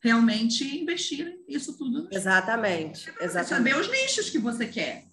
[0.00, 2.06] realmente investir isso tudo.
[2.12, 3.10] Exatamente.
[3.18, 3.48] É exatamente.
[3.48, 5.06] saber os nichos que você quer.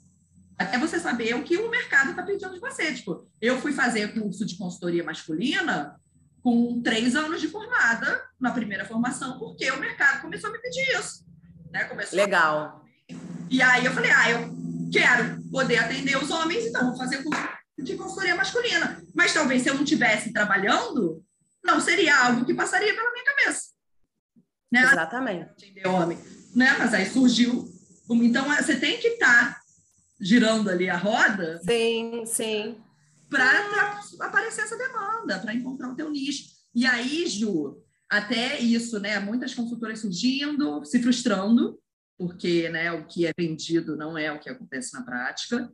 [0.62, 2.93] Até você saber o que o mercado está pedindo de você.
[2.93, 6.00] Tipo, eu fui fazer curso de consultoria masculina
[6.41, 10.82] com três anos de formada na primeira formação, porque o mercado começou a me pedir
[10.97, 11.26] isso.
[11.71, 11.86] Né?
[11.86, 12.58] Começou Legal.
[12.58, 13.15] A...
[13.50, 14.56] E aí eu falei, ah, eu
[14.91, 17.41] quero poder atender os homens, então vou fazer curso
[17.78, 19.02] de consultoria masculina.
[19.13, 21.24] Mas talvez se eu não estivesse trabalhando,
[21.63, 23.69] não seria algo que passaria pela minha cabeça.
[24.71, 24.84] Né?
[24.84, 25.88] Exatamente.
[25.88, 26.17] homem.
[26.56, 26.76] Né?
[26.78, 27.69] Mas aí surgiu.
[28.10, 29.61] Então, você tem que estar tá
[30.22, 31.60] girando ali a roda.
[31.64, 32.78] Sim, sim.
[33.30, 36.50] Para aparecer essa demanda, para encontrar o teu nicho.
[36.76, 39.20] E aí, Ju, até isso, né?
[39.20, 41.80] Muitas consultoras surgindo, se frustrando,
[42.18, 45.72] porque né, o que é vendido não é o que acontece na prática.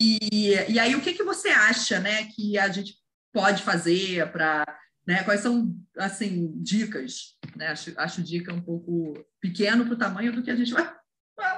[0.00, 2.96] E, e aí, o que, que você acha né, que a gente
[3.32, 4.64] pode fazer para
[5.06, 5.22] né?
[5.22, 7.36] Quais são, assim, dicas?
[7.54, 7.68] Né?
[7.68, 10.92] Acho, acho dica um pouco pequeno para o tamanho do que a gente vai.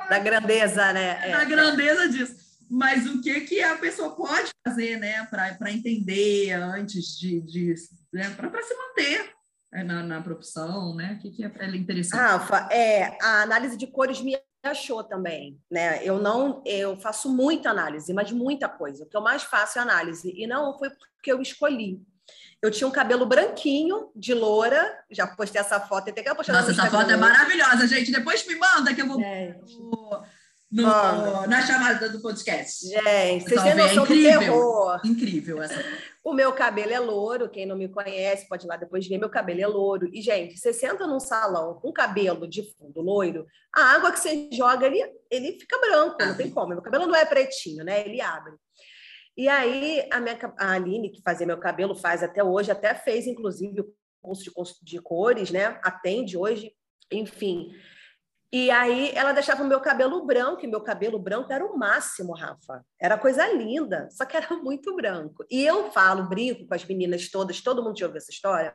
[0.08, 1.28] Da grandeza, né?
[1.28, 2.36] É, da grandeza disso.
[2.70, 5.24] Mas o que, que a pessoa pode fazer né?
[5.26, 7.40] para entender antes de...
[7.40, 7.74] de
[8.12, 8.28] né?
[8.30, 9.32] para se manter
[9.72, 9.82] né?
[9.82, 11.16] na, na profissão, né?
[11.18, 12.20] O que, que é, é interessante?
[12.20, 16.04] Rafa, é, a análise de cores me achou também, né?
[16.04, 19.04] Eu não, eu faço muita análise, mas muita coisa.
[19.04, 22.02] O que eu mais faço é análise e não foi porque eu escolhi.
[22.62, 24.98] Eu tinha um cabelo branquinho, de loura.
[25.10, 26.12] Já postei essa foto.
[26.12, 28.10] Tem que postar Nossa, essa foto é maravilhosa, gente.
[28.10, 29.20] Depois me manda que eu vou
[30.70, 32.86] no, no, na chamada do podcast.
[32.86, 35.00] Gente, vocês têm noção é incrível, do terror.
[35.04, 35.82] Incrível essa
[36.22, 37.48] O meu cabelo é louro.
[37.48, 39.18] Quem não me conhece pode ir lá depois ver.
[39.18, 40.10] Meu cabelo é louro.
[40.12, 44.48] E, gente, você senta num salão com cabelo de fundo loiro, a água que você
[44.52, 46.16] joga, ele, ele fica branco.
[46.20, 46.68] Não tem como.
[46.68, 48.06] Meu cabelo não é pretinho, né?
[48.06, 48.52] Ele abre.
[49.38, 53.24] E aí, a, minha, a Aline, que fazia meu cabelo, faz até hoje, até fez,
[53.24, 55.78] inclusive, o curso de, de cores, né?
[55.84, 56.72] Atende hoje,
[57.12, 57.70] enfim.
[58.52, 62.34] E aí ela deixava o meu cabelo branco, e meu cabelo branco era o máximo,
[62.34, 62.84] Rafa.
[63.00, 65.44] Era coisa linda, só que era muito branco.
[65.48, 68.74] E eu falo, brinco com as meninas todas, todo mundo já ouviu essa história.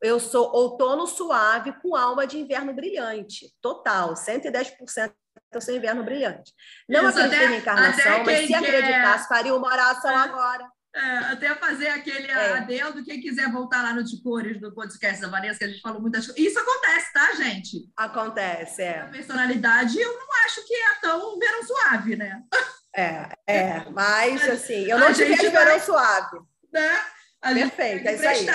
[0.00, 3.52] Eu sou outono suave com alma de inverno brilhante.
[3.60, 5.12] Total, 110%
[5.52, 6.52] eu sou inverno brilhante.
[6.88, 10.68] Não Isso, acredito em encarnação, mas se acreditasse, faria uma oração é, agora.
[10.94, 12.52] É, até fazer aquele é.
[12.58, 15.80] adendo, quem quiser voltar lá no de cores do podcast da Vanessa, que a gente
[15.80, 16.40] falou muitas coisas.
[16.40, 17.90] Isso acontece, tá, gente?
[17.96, 19.00] Acontece, é.
[19.00, 22.42] A personalidade, eu não acho que é tão verão suave, né?
[22.94, 26.38] É, é, mas assim, eu não tive verão vai, suave.
[26.72, 27.00] Né?
[27.44, 28.46] A Perfeito, é isso aí.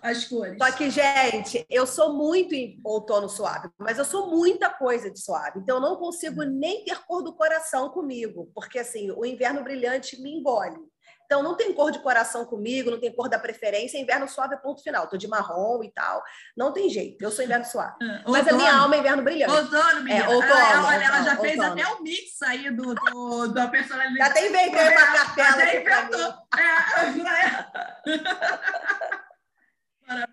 [0.00, 0.56] as cores.
[0.62, 5.20] Só que, gente, eu sou muito em outono suave, mas eu sou muita coisa de
[5.20, 5.58] suave.
[5.58, 10.22] Então, eu não consigo nem ter cor do coração comigo, porque, assim, o inverno brilhante
[10.22, 10.78] me engole.
[11.28, 13.98] Então, não tem cor de coração comigo, não tem cor da preferência.
[13.98, 15.06] Inverno suave é ponto final.
[15.06, 16.24] Tô de marrom e tal.
[16.56, 17.22] Não tem jeito.
[17.22, 17.96] Eu sou inverno suave.
[18.02, 19.52] É, Mas a minha alma é inverno brilhante.
[19.52, 20.24] Outono, menina.
[20.24, 21.42] É, outono, ela, ela, ela já outono.
[21.42, 24.16] fez até o um mix aí do, do, da personalidade.
[24.16, 25.58] Já tem inventei uma cartela.
[25.58, 26.34] Já inventou.
[26.56, 26.64] É,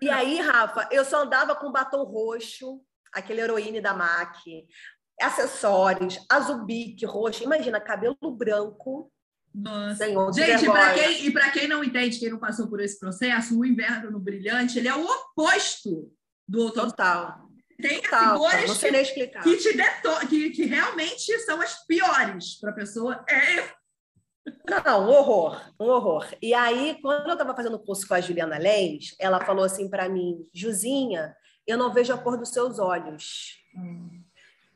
[0.00, 2.80] e aí, Rafa, eu só andava com batom roxo,
[3.12, 4.66] aquele heroíne da MAC,
[5.20, 7.44] acessórios, azul bique, roxo.
[7.44, 9.12] Imagina, cabelo branco
[9.56, 10.06] nossa.
[10.34, 13.64] Gente, para quem, e para quem não entende, quem não passou por esse processo, o
[13.64, 16.12] inverno no brilhante, ele é o oposto
[16.46, 16.90] do outono.
[16.90, 17.46] Total.
[17.80, 19.42] Tem Total, cores explicar.
[19.42, 23.24] que, te deto que, que realmente são as piores para a pessoa.
[23.28, 23.76] É
[24.84, 26.26] não, um horror, um horror.
[26.40, 29.88] E aí, quando eu estava fazendo o curso com a Juliana Lenz, ela falou assim
[29.90, 31.34] para mim, Juzinha,
[31.66, 33.56] eu não vejo a cor dos seus olhos.
[33.74, 34.22] Hum.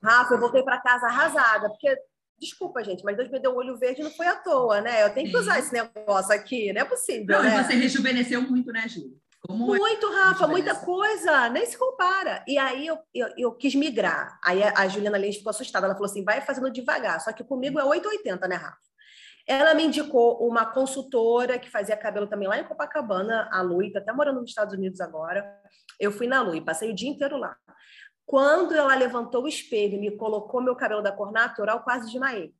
[0.03, 1.97] Rafa, eu voltei para casa arrasada, porque
[2.41, 5.05] Desculpa, gente, mas Deus me deu um olho verde não foi à toa, né?
[5.05, 7.37] Eu tenho que usar esse negócio aqui, não é possível.
[7.37, 7.63] Não, né?
[7.63, 9.15] você rejuvenesceu muito, né, Ju?
[9.47, 12.43] Como é muito, é Rafa, muita coisa, nem se compara.
[12.47, 14.39] E aí eu, eu, eu quis migrar.
[14.43, 15.87] Aí a, a Juliana Lins ficou assustada.
[15.87, 17.21] Ela falou assim: vai fazendo devagar.
[17.21, 18.79] Só que comigo é 880, né, Rafa?
[19.47, 23.99] Ela me indicou uma consultora que fazia cabelo também lá em Copacabana, a Lui, tá
[23.99, 25.45] até morando nos Estados Unidos agora.
[25.99, 27.57] Eu fui na Lui, passei o dia inteiro lá.
[28.31, 32.55] Quando ela levantou o espelho e me colocou meu cabelo da cor natural, quase desmaiei.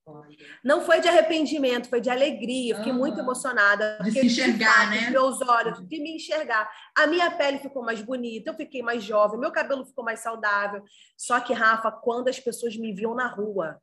[0.65, 2.75] Não foi de arrependimento, foi de alegria.
[2.75, 2.99] Fiquei uhum.
[2.99, 4.01] muito emocionada.
[4.03, 5.11] De se enxergar, né?
[5.11, 6.69] Meus olhos, de me enxergar.
[6.99, 10.83] A minha pele ficou mais bonita, eu fiquei mais jovem, meu cabelo ficou mais saudável.
[11.17, 13.81] Só que, Rafa, quando as pessoas me viam na rua,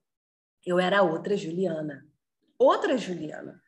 [0.66, 2.06] eu era outra Juliana.
[2.60, 3.62] Outra Juliana.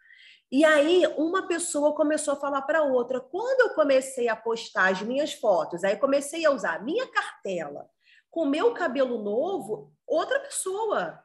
[0.51, 3.21] E aí, uma pessoa começou a falar para outra.
[3.21, 7.87] Quando eu comecei a postar as minhas fotos, aí comecei a usar a minha cartela,
[8.29, 11.23] com meu cabelo novo, outra pessoa,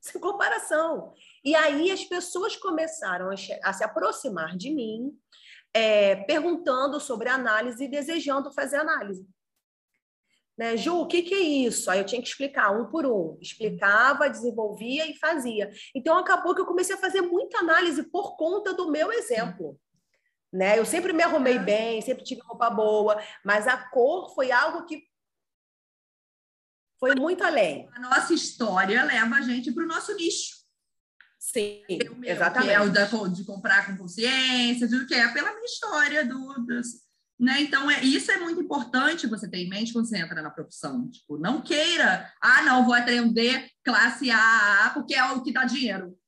[0.00, 1.12] sem comparação.
[1.44, 5.12] E aí as pessoas começaram a, se aproximar de mim,
[5.74, 9.26] é, perguntando sobre análise e desejando fazer análise.
[10.56, 10.76] Né?
[10.76, 11.90] Ju, o que, que é isso?
[11.90, 13.36] Aí eu tinha que explicar um por um.
[13.42, 15.70] Explicava, desenvolvia e fazia.
[15.94, 19.78] Então acabou que eu comecei a fazer muita análise por conta do meu exemplo.
[20.50, 20.78] Né?
[20.78, 25.02] Eu sempre me arrumei bem, sempre tive roupa boa, mas a cor foi algo que
[26.98, 27.88] foi muito além.
[27.94, 30.56] A nossa história leva a gente para o nosso nicho.
[31.38, 32.68] Sim, meu, exatamente.
[32.68, 36.54] Que é o da, de comprar com consciência, de que é pela minha história do,
[36.66, 37.06] dos,
[37.38, 37.60] né?
[37.60, 41.08] Então, é, isso é muito importante você ter em mente quando você entra na profissão.
[41.10, 46.18] Tipo, não queira, ah, não, vou atender classe A, porque é o que dá dinheiro.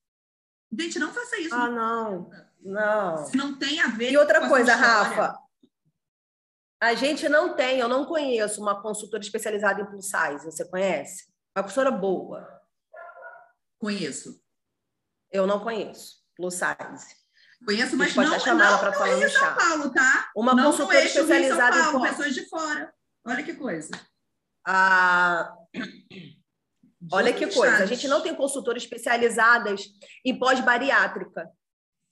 [0.79, 1.55] Gente, não faça isso.
[1.55, 2.31] Ah, não.
[2.61, 3.25] Não.
[3.25, 5.35] Se não tem a ver E outra coisa, Rafa,
[6.81, 10.45] a gente não tem, eu não conheço uma consultora especializada em plus size.
[10.45, 11.27] Você conhece?
[11.57, 12.49] Uma consultora boa.
[13.79, 14.41] Conheço.
[15.31, 17.17] Eu não conheço plus size.
[17.65, 20.31] Conheço, mas pode não, chamar ela para falar no São Paulo, tá?
[20.37, 22.95] Uma não consultora especializada em São Paulo, em pessoas de fora.
[23.27, 23.91] Olha que coisa.
[24.65, 25.53] Ah,
[27.13, 27.83] olha que coisa.
[27.83, 29.87] A gente não tem consultoras especializadas
[30.25, 31.51] em pós-bariátrica.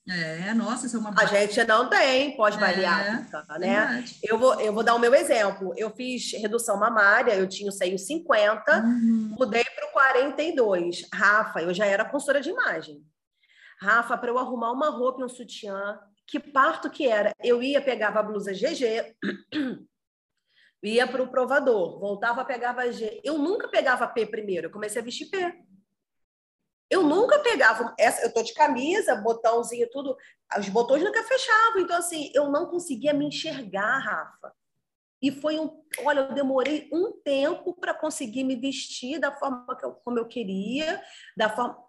[0.09, 1.13] É, nossa, isso é uma.
[1.19, 4.05] A gente não tem pós-bariátrica, é, né?
[4.23, 5.75] Eu vou, eu vou dar o meu exemplo.
[5.77, 9.35] Eu fiz redução mamária, eu tinha o seio 50, uhum.
[9.37, 11.09] mudei para o 42.
[11.13, 13.05] Rafa, eu já era consultora de imagem.
[13.81, 17.35] Rafa, para eu arrumar uma roupa e um sutiã, que parto que era?
[17.43, 19.17] Eu ia, pegava a blusa GG,
[20.83, 23.21] ia para o provador, voltava, pegava G.
[23.25, 25.66] Eu nunca pegava P primeiro, eu comecei a vestir P.
[26.91, 30.16] Eu nunca pegava essa, eu tô de camisa, botãozinho, tudo,
[30.59, 34.53] os botões nunca fechavam, então assim, eu não conseguia me enxergar, Rafa.
[35.20, 39.84] E foi um, olha, eu demorei um tempo para conseguir me vestir da forma que
[39.84, 41.03] eu, como eu queria,
[41.37, 41.86] da forma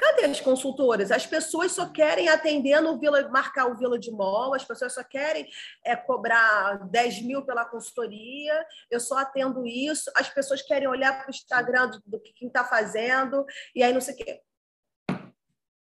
[0.00, 1.10] Cadê as consultoras?
[1.10, 5.04] As pessoas só querem atender no Vila, marcar o Vila de Mall, as pessoas só
[5.04, 5.46] querem
[5.84, 11.26] é, cobrar 10 mil pela consultoria, eu só atendo isso, as pessoas querem olhar para
[11.26, 13.44] o Instagram do, do que quem está fazendo,
[13.74, 14.40] e aí não sei o quê.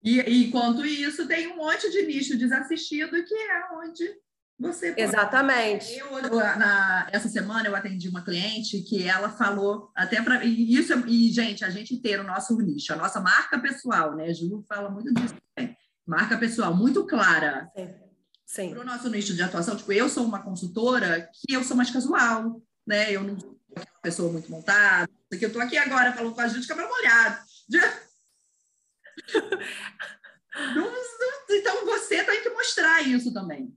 [0.02, 4.12] E enquanto isso, tem um monte de nicho desassistido que é onde
[4.60, 5.00] você pode...
[5.00, 5.96] Exatamente.
[5.96, 11.32] Eu, na, essa semana eu atendi uma cliente que ela falou até para isso e
[11.32, 14.34] gente a gente ter o nosso nicho, a nossa marca pessoal, né?
[14.34, 15.34] Ju fala muito disso.
[15.58, 15.74] Né?
[16.06, 17.70] Marca pessoal muito clara.
[17.74, 21.90] Para o nosso nicho de atuação, tipo, eu sou uma consultora que eu sou mais
[21.90, 23.10] casual, né?
[23.10, 25.08] Eu não sou uma pessoa muito montada.
[25.30, 27.38] Porque eu estou aqui agora falando com a gente de cabelo molhado.
[31.50, 33.72] então você tem que mostrar isso também.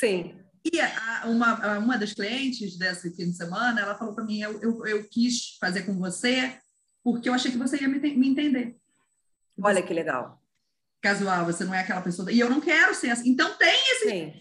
[0.00, 0.34] Sim.
[0.64, 4.60] E a, uma, uma das clientes desse fim de semana, ela falou para mim, eu,
[4.62, 6.58] eu, eu, quis fazer com você
[7.04, 8.76] porque eu achei que você ia me, me entender.
[9.62, 10.42] Olha que legal.
[11.02, 12.32] Casual, você não é aquela pessoa...
[12.32, 13.30] E eu não quero ser assim.
[13.30, 14.32] Então tem esses Sim.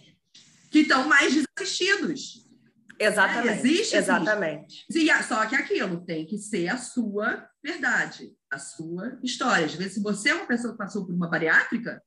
[0.71, 2.47] que estão mais desassistidos.
[2.97, 3.47] Exatamente.
[3.47, 4.85] É, existe Exatamente.
[5.25, 9.65] Só que aquilo tem que ser a sua verdade, a sua história.
[9.65, 12.01] Às vezes, se você é uma pessoa que passou por uma bariátrica,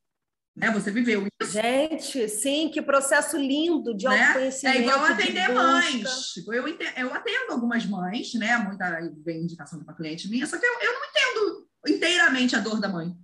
[0.54, 0.70] né?
[0.70, 1.52] Você viveu isso.
[1.52, 4.24] Gente, sim, que processo lindo de né?
[4.24, 4.78] autoconhecimento.
[4.78, 6.10] É igual atender mães.
[6.34, 8.56] Tipo, eu, entendo, eu atendo algumas mães, né?
[8.58, 12.80] Muita vem indicação uma cliente minha, só que eu, eu não entendo inteiramente a dor
[12.80, 13.14] da mãe.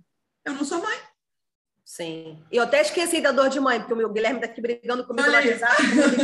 [0.43, 0.97] Eu não sou mãe.
[1.85, 2.37] Sim.
[2.51, 5.05] E eu até esqueci da dor de mãe, porque o meu Guilherme está aqui brigando
[5.07, 5.81] comigo no WhatsApp,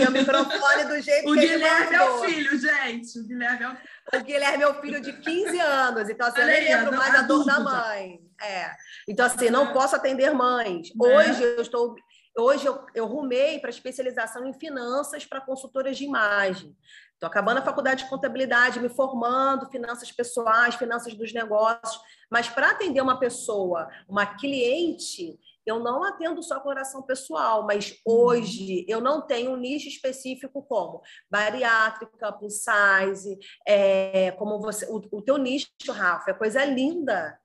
[0.07, 3.19] o microfone do jeito o que Guilherme é o filho, gente.
[3.19, 4.19] O Guilherme é o...
[4.19, 7.21] o Guilherme é o filho de 15 anos, então assim, eu nem lembro mais da
[7.23, 8.24] dor da mãe.
[8.41, 8.71] É.
[9.07, 10.89] Então, assim, não posso atender mães.
[10.95, 11.17] Né?
[11.17, 11.95] Hoje eu estou.
[12.37, 16.75] Hoje eu, eu rumei para especialização em finanças para consultoras de imagem.
[17.13, 21.97] Estou acabando a faculdade de contabilidade, me formando, finanças pessoais, finanças dos negócios.
[22.29, 28.85] Mas para atender uma pessoa, uma cliente, eu não atendo só coração pessoal, mas hoje
[28.87, 35.21] eu não tenho um nicho específico como bariátrica, plus size, é, como você, o, o
[35.21, 37.39] teu nicho, Rafa, é coisa linda.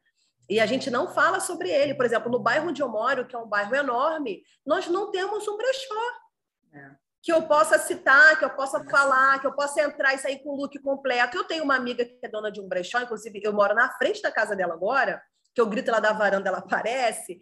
[0.51, 1.95] E a gente não fala sobre ele.
[1.95, 5.47] Por exemplo, no bairro onde eu moro, que é um bairro enorme, nós não temos
[5.47, 5.95] um brechó.
[6.75, 6.91] É.
[7.23, 8.91] Que eu possa citar, que eu possa é.
[8.91, 11.37] falar, que eu possa entrar e sair com o look completo.
[11.37, 14.21] Eu tenho uma amiga que é dona de um brechó, inclusive eu moro na frente
[14.21, 15.23] da casa dela agora,
[15.55, 17.41] que eu grito lá da varanda, ela aparece.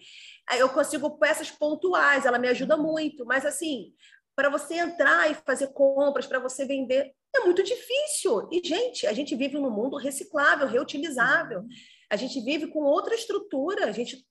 [0.58, 3.24] Eu consigo peças pontuais, ela me ajuda muito.
[3.24, 3.94] Mas assim,
[4.36, 8.48] para você entrar e fazer compras, para você vender, é muito difícil.
[8.52, 11.64] E, gente, a gente vive num mundo reciclável, reutilizável.
[12.10, 12.14] Uhum.
[12.14, 14.26] A gente vive com outra estrutura, a gente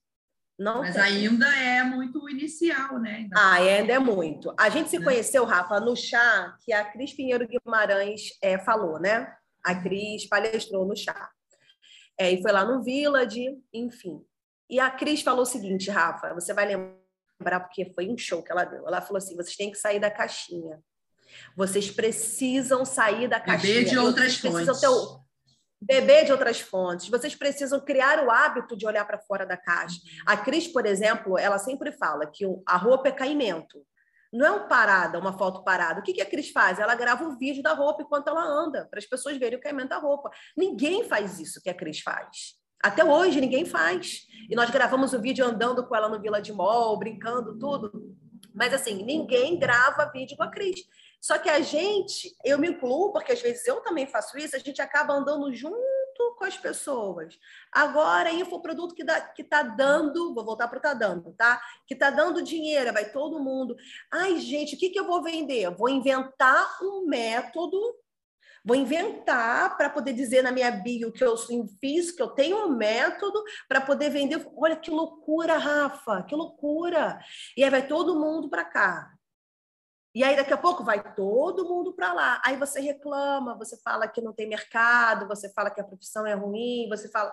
[0.58, 1.02] não Mas tem.
[1.02, 3.16] ainda é muito inicial, né?
[3.16, 4.52] Ainda ah, ainda é muito.
[4.58, 5.04] A gente se né?
[5.04, 9.32] conheceu, Rafa, no chá que a Cris Pinheiro Guimarães é, falou, né?
[9.64, 11.30] A Cris palestrou no chá.
[12.18, 14.20] É, e foi lá no Village, enfim.
[14.68, 18.50] E a Cris falou o seguinte, Rafa, você vai lembrar porque foi um show que
[18.50, 18.86] ela deu.
[18.86, 20.80] Ela falou assim: vocês têm que sair da caixinha.
[21.56, 23.74] Vocês precisam sair da caixinha.
[23.74, 24.80] Beber de outras fontes.
[24.80, 24.88] Ter
[25.80, 27.08] beber de outras fontes.
[27.08, 29.98] Vocês precisam criar o hábito de olhar para fora da caixa.
[30.26, 33.84] A Cris, por exemplo, ela sempre fala que a roupa é caimento.
[34.32, 36.00] Não é uma parada, uma foto parada.
[36.00, 36.78] O que, que a Cris faz?
[36.78, 39.88] Ela grava o vídeo da roupa enquanto ela anda, para as pessoas verem o caimento
[39.88, 40.30] da roupa.
[40.56, 42.58] Ninguém faz isso que a Cris faz.
[42.82, 44.26] Até hoje, ninguém faz.
[44.48, 48.14] E nós gravamos o vídeo andando com ela no Vila de Mall, brincando, tudo.
[48.54, 50.80] Mas, assim, ninguém grava vídeo com a Cris.
[51.20, 54.58] Só que a gente, eu me incluo, porque às vezes eu também faço isso, a
[54.58, 55.78] gente acaba andando junto
[56.36, 57.38] com as pessoas.
[57.72, 61.60] Agora, infoproduto que está que tá dando, vou voltar para o tá dando, tá?
[61.86, 63.76] Que está dando dinheiro, vai todo mundo.
[64.10, 65.70] Ai, gente, o que, que eu vou vender?
[65.74, 67.78] Vou inventar um método
[68.64, 71.34] Vou inventar para poder dizer na minha bio que eu
[71.80, 74.46] fiz, que eu tenho um método para poder vender.
[74.56, 77.18] Olha que loucura, Rafa, que loucura.
[77.56, 79.17] E aí vai todo mundo para cá.
[80.18, 82.42] E aí, daqui a pouco, vai todo mundo para lá.
[82.44, 86.34] Aí você reclama, você fala que não tem mercado, você fala que a profissão é
[86.34, 87.32] ruim, você fala.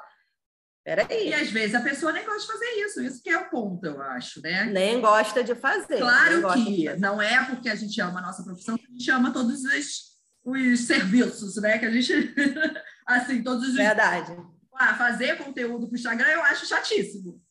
[0.84, 1.30] Peraí.
[1.30, 3.84] E às vezes a pessoa nem gosta de fazer isso, isso que é o ponto,
[3.88, 4.66] eu acho, né?
[4.66, 5.98] Nem gosta de fazer.
[5.98, 9.34] Claro que não é porque a gente ama a nossa profissão que a gente ama
[9.34, 10.02] todos os,
[10.46, 11.80] os serviços, né?
[11.80, 12.14] Que a gente.
[13.08, 14.38] Assim, todos os Verdade.
[14.76, 17.42] Ah, fazer conteúdo pro Instagram eu acho chatíssimo.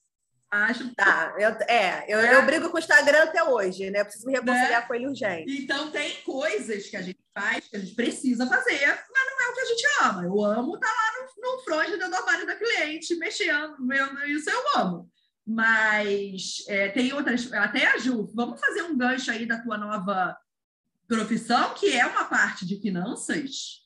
[0.96, 2.36] Tá, eu, é, eu, é.
[2.36, 4.00] eu brigo com o Instagram até hoje, né?
[4.00, 4.86] Eu preciso me reconciliar né?
[4.86, 5.62] com ele urgente.
[5.62, 9.50] Então, tem coisas que a gente faz que a gente precisa fazer, mas não é
[9.50, 10.24] o que a gente ama.
[10.24, 14.48] Eu amo estar tá lá no, no front do armário da cliente, mexendo, vendo isso
[14.48, 15.11] eu amo.
[15.46, 20.36] Mas é, tem outras, até a Ju, vamos fazer um gancho aí da tua nova
[21.07, 23.82] profissão, que é uma parte de finanças.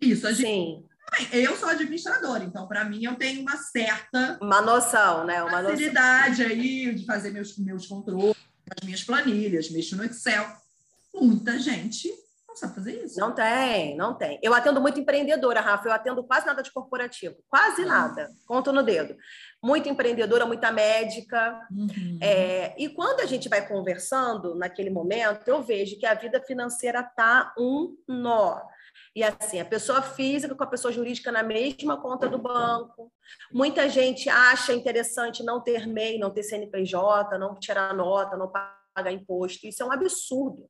[0.00, 0.46] Isso, a gente.
[0.46, 0.93] Sim.
[1.32, 5.42] Eu sou administradora, então para mim eu tenho uma certa uma noção, né?
[5.42, 6.46] Uma facilidade noção.
[6.46, 8.36] aí de fazer meus meus controles,
[8.76, 10.44] as minhas planilhas, mexo no Excel.
[11.14, 12.10] Muita gente
[12.54, 13.18] não sabe fazer isso.
[13.18, 14.38] Não tem, não tem.
[14.40, 15.88] Eu atendo muito empreendedora, Rafa.
[15.88, 17.34] Eu atendo quase nada de corporativo.
[17.48, 17.86] Quase ah.
[17.86, 18.30] nada.
[18.46, 19.16] Conto no dedo.
[19.62, 21.58] Muita empreendedora, muita médica.
[21.70, 22.18] Uhum.
[22.22, 27.02] É, e quando a gente vai conversando naquele momento, eu vejo que a vida financeira
[27.02, 28.60] tá um nó.
[29.14, 33.12] E assim, a pessoa física com a pessoa jurídica na mesma conta do banco.
[33.52, 39.12] Muita gente acha interessante não ter MEI, não ter CNPJ, não tirar nota, não pagar
[39.12, 39.66] imposto.
[39.66, 40.68] Isso é um absurdo.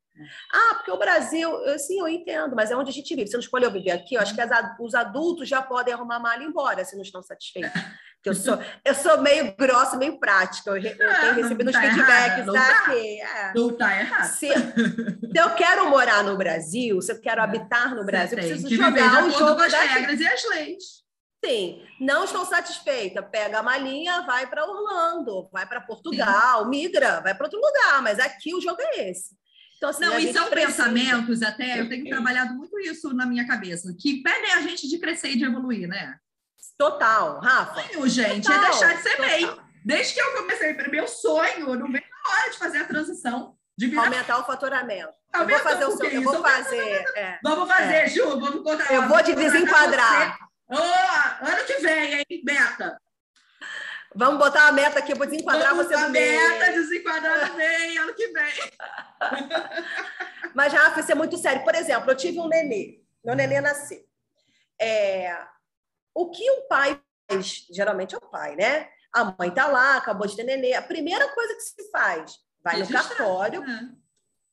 [0.52, 3.28] Ah, porque o Brasil, eu, sim, eu entendo, mas é onde a gente vive.
[3.28, 4.14] Você não escolheu viver aqui?
[4.14, 7.02] Eu acho que as, os adultos já podem arrumar mala e ir embora se não
[7.02, 7.72] estão satisfeitos.
[8.24, 10.70] Porque eu sou, eu sou meio grossa, meio prática.
[10.70, 13.20] Eu, eu tenho ah, recebido uns tá feedbacks daqui.
[13.20, 13.52] É.
[13.54, 14.28] Não tá errado.
[14.28, 17.44] Se, se, eu quero morar no Brasil, se eu quero é.
[17.44, 20.84] habitar no Brasil, eu preciso jogar o jogo das regras e as leis.
[21.44, 23.22] Sim, não estou satisfeita.
[23.22, 26.70] Pega a malinha, vai para Orlando, vai para Portugal, Sim.
[26.70, 29.36] migra, vai para outro lugar, mas aqui o jogo é esse.
[29.76, 30.82] Então, assim, não, e são precisa...
[30.82, 34.98] pensamentos até, eu tenho trabalhado muito isso na minha cabeça, que pedem a gente de
[34.98, 36.16] crescer e de evoluir, né?
[36.76, 37.82] Total, Rafa.
[37.82, 38.64] Sonho, gente, é Total.
[38.64, 39.64] é deixar de ser MEI.
[39.84, 43.56] Desde que eu comecei, meu sonho, não veio na hora de fazer a transição.
[43.76, 44.04] De virar...
[44.04, 45.12] Aumentar o faturamento.
[45.34, 47.04] eu vou fazer o seu, eu vou fazer.
[47.16, 48.08] É, vamos fazer, é.
[48.08, 48.92] Ju, vamos contar.
[48.92, 50.38] Eu vou te desenquadrar.
[50.68, 52.98] Oh, ano que vem, hein, meta.
[54.14, 56.40] Vamos botar a meta aqui, vou desenquadrar Vamos você meio.
[56.40, 58.52] meta, desenquadrar meio, ano que vem.
[60.54, 61.64] Mas, Rafa, isso é muito sério.
[61.64, 63.00] Por exemplo, eu tive um nenê.
[63.24, 63.98] Meu nenê nasceu.
[64.80, 65.36] É...
[66.14, 67.00] O que o pai
[67.30, 68.88] faz, geralmente é o pai, né?
[69.12, 70.74] A mãe tá lá, acabou de ter nenê.
[70.74, 73.60] A primeira coisa que se faz, vai no cartório.
[73.60, 73.92] Né?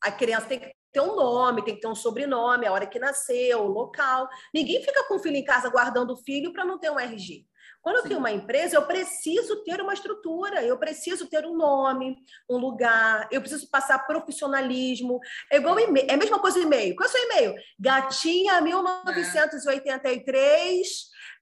[0.02, 3.00] A criança tem que ter um nome, tem que ter um sobrenome, a hora que
[3.00, 4.28] nasceu, o local.
[4.54, 7.46] Ninguém fica com o filho em casa guardando o filho para não ter um RG.
[7.82, 12.16] Quando eu tenho uma empresa, eu preciso ter uma estrutura, eu preciso ter um nome,
[12.50, 15.20] um lugar, eu preciso passar profissionalismo.
[15.52, 16.96] É igual e-mail, é a mesma coisa e-mail.
[16.96, 17.56] Qual é o seu e-mail?
[17.80, 20.92] Gatinha 1983, é.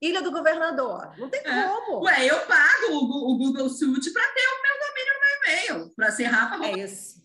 [0.02, 1.14] Ilha do Governador.
[1.18, 1.64] Não tem é.
[1.64, 2.06] como.
[2.06, 6.10] Ué, eu pago o, Google Suite para ter o meu domínio no meu e-mail, para
[6.12, 6.64] ser rápido.
[6.64, 7.20] É isso.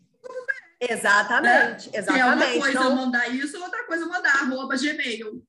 [0.81, 1.99] Exatamente, né?
[1.99, 2.21] exatamente.
[2.21, 2.97] é uma coisa então...
[2.97, 5.41] mandar isso, outra coisa mandar arroba Gmail.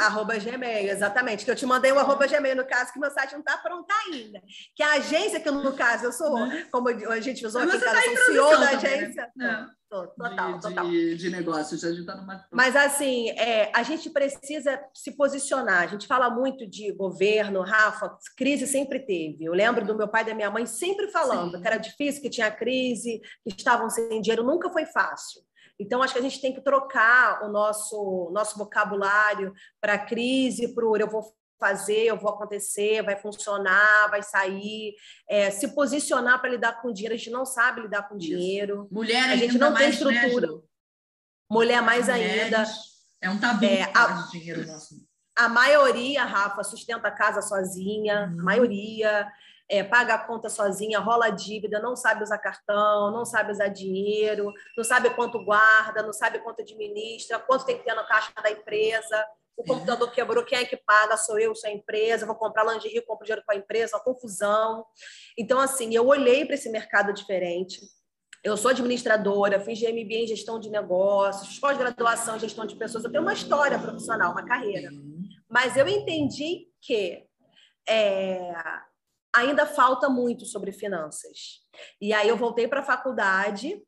[0.00, 1.44] Arroba Gmail, exatamente.
[1.44, 3.86] Que eu te mandei o arroba Gmail, no caso, que meu site não está pronto
[4.06, 4.40] ainda.
[4.76, 6.66] Que a agência, que no caso eu sou, né?
[6.70, 8.66] como a gente usou aqui em casa, tá sou CEO da né?
[8.74, 9.32] agência.
[9.36, 9.68] Né?
[9.92, 10.88] total, de, total.
[10.88, 12.46] De, a gente está numa.
[12.50, 15.82] Mas assim, é, a gente precisa se posicionar.
[15.82, 19.44] A gente fala muito de governo, Rafa, crise sempre teve.
[19.44, 21.60] Eu lembro do meu pai e da minha mãe sempre falando Sim.
[21.60, 25.42] que era difícil, que tinha crise, que estavam sem dinheiro, nunca foi fácil.
[25.82, 30.84] Então, acho que a gente tem que trocar o nosso, nosso vocabulário para crise, para
[30.84, 34.94] eu vou fazer, eu vou acontecer, vai funcionar, vai sair,
[35.28, 37.14] é, se posicionar para lidar com dinheiro.
[37.14, 38.88] A gente não sabe lidar com dinheiro.
[38.90, 40.48] Mulher a gente não tem né, estrutura.
[40.48, 40.60] Né,
[41.50, 42.64] Mulher mais Mulheres, ainda.
[43.20, 45.06] É um tabu é, a, dinheiro nosso.
[45.36, 48.40] A maioria, Rafa, sustenta a casa sozinha, uhum.
[48.40, 49.32] a maioria
[49.72, 54.52] é, paga a conta sozinha, rola dívida, não sabe usar cartão, não sabe usar dinheiro,
[54.76, 58.50] não sabe quanto guarda, não sabe quanto administra, quanto tem que ter na caixa da
[58.50, 59.26] empresa.
[59.56, 61.16] O computador quebrou, quem é que paga?
[61.16, 62.26] Sou eu, sou a empresa.
[62.26, 64.84] Vou comprar lingerie, compro dinheiro com a empresa, uma confusão.
[65.38, 67.80] Então, assim, eu olhei para esse mercado diferente.
[68.44, 73.04] Eu sou administradora, fiz GMB em gestão de negócios, pós-graduação em gestão de pessoas.
[73.04, 74.90] Eu tenho uma história profissional, uma carreira.
[75.48, 77.24] Mas eu entendi que
[77.88, 78.52] é,
[79.34, 81.60] ainda falta muito sobre finanças.
[82.00, 83.82] E aí eu voltei para a faculdade,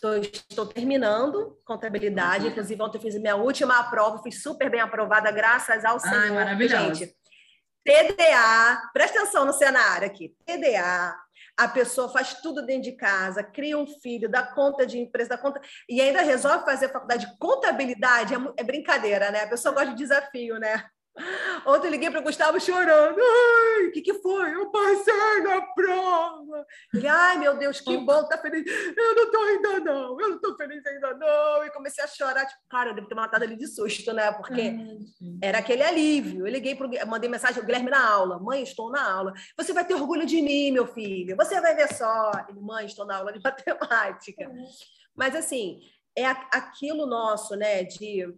[0.00, 5.30] tô, estou terminando contabilidade, inclusive ontem eu fiz minha última prova, fui super bem aprovada,
[5.30, 6.16] graças ao Senhor.
[6.16, 6.94] Ai, maravilhoso.
[6.94, 7.16] Gente,
[7.84, 11.14] TDA, presta atenção no cenário aqui, TDA,
[11.56, 15.38] a pessoa faz tudo dentro de casa, cria um filho, dá conta de empresa, dá
[15.38, 19.42] conta e ainda resolve fazer faculdade de contabilidade, é, é brincadeira, né?
[19.42, 20.84] A pessoa gosta de desafio, né?
[21.64, 23.18] Ontem eu liguei para o Gustavo chorando.
[23.18, 24.52] Ai, o que, que foi?
[24.54, 26.66] Eu passei na prova.
[26.92, 28.64] E, Ai, meu Deus, que bom, tá feliz.
[28.66, 30.20] Eu não tô ainda, não.
[30.20, 31.64] Eu não tô feliz ainda, não.
[31.64, 32.46] E comecei a chorar.
[32.46, 34.32] Tipo, cara, eu devo ter matado ele de susto, né?
[34.32, 34.76] Porque
[35.40, 36.46] era aquele alívio.
[36.46, 38.40] Eu liguei pro mandei mensagem ao Guilherme na aula.
[38.40, 39.32] Mãe, estou na aula.
[39.56, 41.36] Você vai ter orgulho de mim, meu filho.
[41.36, 42.32] Você vai ver só.
[42.48, 44.50] Ele, mãe, estou na aula de matemática.
[45.14, 45.80] Mas, assim,
[46.16, 48.34] é aquilo nosso, né, de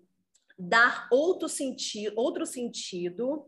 [0.58, 3.46] dar outro sentido, outro sentido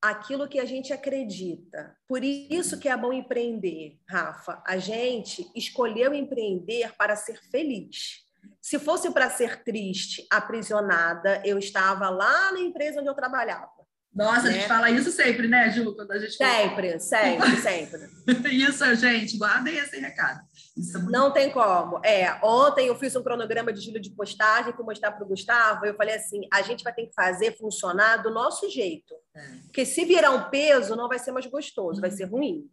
[0.00, 1.96] àquilo que a gente acredita.
[2.08, 4.62] Por isso que é bom empreender, Rafa.
[4.66, 8.26] A gente escolheu empreender para ser feliz.
[8.60, 13.81] Se fosse para ser triste, aprisionada, eu estava lá na empresa onde eu trabalhava.
[14.14, 14.48] Nossa, né?
[14.48, 14.68] a gente né?
[14.68, 15.94] fala isso sempre, né, Ju?
[15.94, 18.10] Quando a gente sempre, sempre, sempre.
[18.52, 20.40] isso, gente, guardem esse recado.
[20.40, 21.98] É Não tem como.
[22.04, 25.86] É, ontem eu fiz um cronograma de giro de postagem para mostrar para o Gustavo.
[25.86, 29.14] Eu falei assim: a gente vai ter que fazer funcionar do nosso jeito.
[29.34, 29.40] É.
[29.62, 32.68] Porque se virar um peso, não vai ser mais gostoso, vai ser ruim.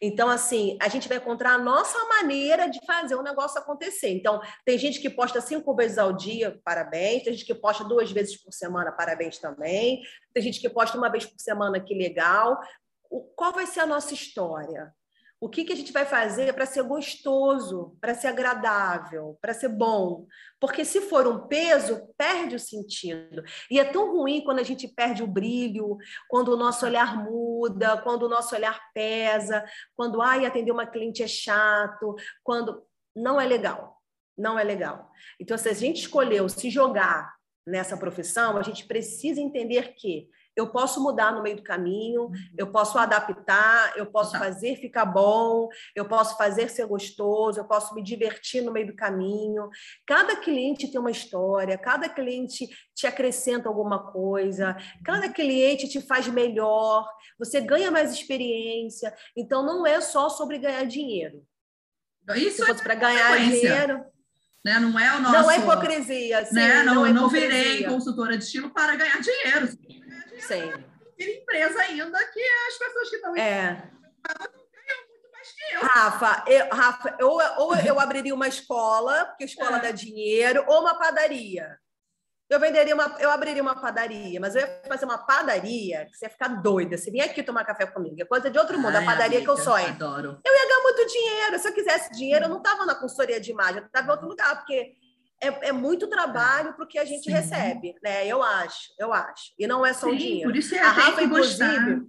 [0.00, 4.10] Então, assim, a gente vai encontrar a nossa maneira de fazer o negócio acontecer.
[4.10, 7.24] Então, tem gente que posta cinco vezes ao dia, parabéns.
[7.24, 10.02] Tem gente que posta duas vezes por semana, parabéns também.
[10.32, 12.58] Tem gente que posta uma vez por semana, que legal.
[13.10, 14.92] O, qual vai ser a nossa história?
[15.40, 19.68] O que, que a gente vai fazer para ser gostoso, para ser agradável, para ser
[19.68, 20.26] bom?
[20.58, 23.44] Porque se for um peso, perde o sentido.
[23.70, 25.96] E é tão ruim quando a gente perde o brilho,
[26.28, 29.64] quando o nosso olhar muda, quando o nosso olhar pesa,
[29.96, 32.82] quando ai, atender uma cliente é chato, quando
[33.14, 33.96] não é legal.
[34.36, 35.10] Não é legal.
[35.40, 37.32] Então, se a gente escolheu se jogar
[37.66, 40.28] nessa profissão, a gente precisa entender que
[40.58, 42.32] eu posso mudar no meio do caminho, uhum.
[42.58, 44.40] eu posso adaptar, eu posso tá.
[44.40, 48.96] fazer ficar bom, eu posso fazer ser gostoso, eu posso me divertir no meio do
[48.96, 49.70] caminho.
[50.04, 55.32] Cada cliente tem uma história, cada cliente te acrescenta alguma coisa, cada uhum.
[55.32, 59.14] cliente te faz melhor, você ganha mais experiência.
[59.36, 61.46] Então, não é só sobre ganhar dinheiro.
[62.34, 64.04] Isso Se é para ganhar dinheiro.
[64.64, 64.78] Né?
[64.80, 65.34] Não é o nosso.
[65.34, 66.44] Não é hipocrisia.
[66.44, 66.82] Sim, né?
[66.82, 69.68] Não, não, é não virei consultora de estilo para ganhar dinheiro.
[70.40, 70.72] Sim.
[71.18, 73.90] empresa ainda que as pessoas que estão é.
[75.80, 79.80] Rafa, eu, Rafa ou, ou eu abriria uma escola, porque escola é.
[79.80, 81.78] dá dinheiro, ou uma padaria.
[82.50, 86.24] Eu venderia uma, eu abriria uma padaria, mas eu ia fazer uma padaria que você
[86.24, 86.96] ia ficar doida.
[86.96, 89.54] Você vinha aqui tomar café comigo, é coisa de outro mundo, Ai, a padaria amiga,
[89.54, 89.88] que eu sonho.
[89.88, 90.40] Adoro.
[90.42, 91.58] Eu ia ganhar muito dinheiro.
[91.58, 94.28] Se eu quisesse dinheiro, eu não estava na consultoria de imagem, eu estava em outro
[94.28, 94.94] lugar, porque
[95.40, 97.30] é, é muito trabalho para o que a gente Sim.
[97.30, 98.26] recebe, né?
[98.26, 99.52] Eu acho, eu acho.
[99.58, 100.50] E não é só Sim, o dinheiro.
[100.50, 102.08] Por isso é a Rafa, inclusive,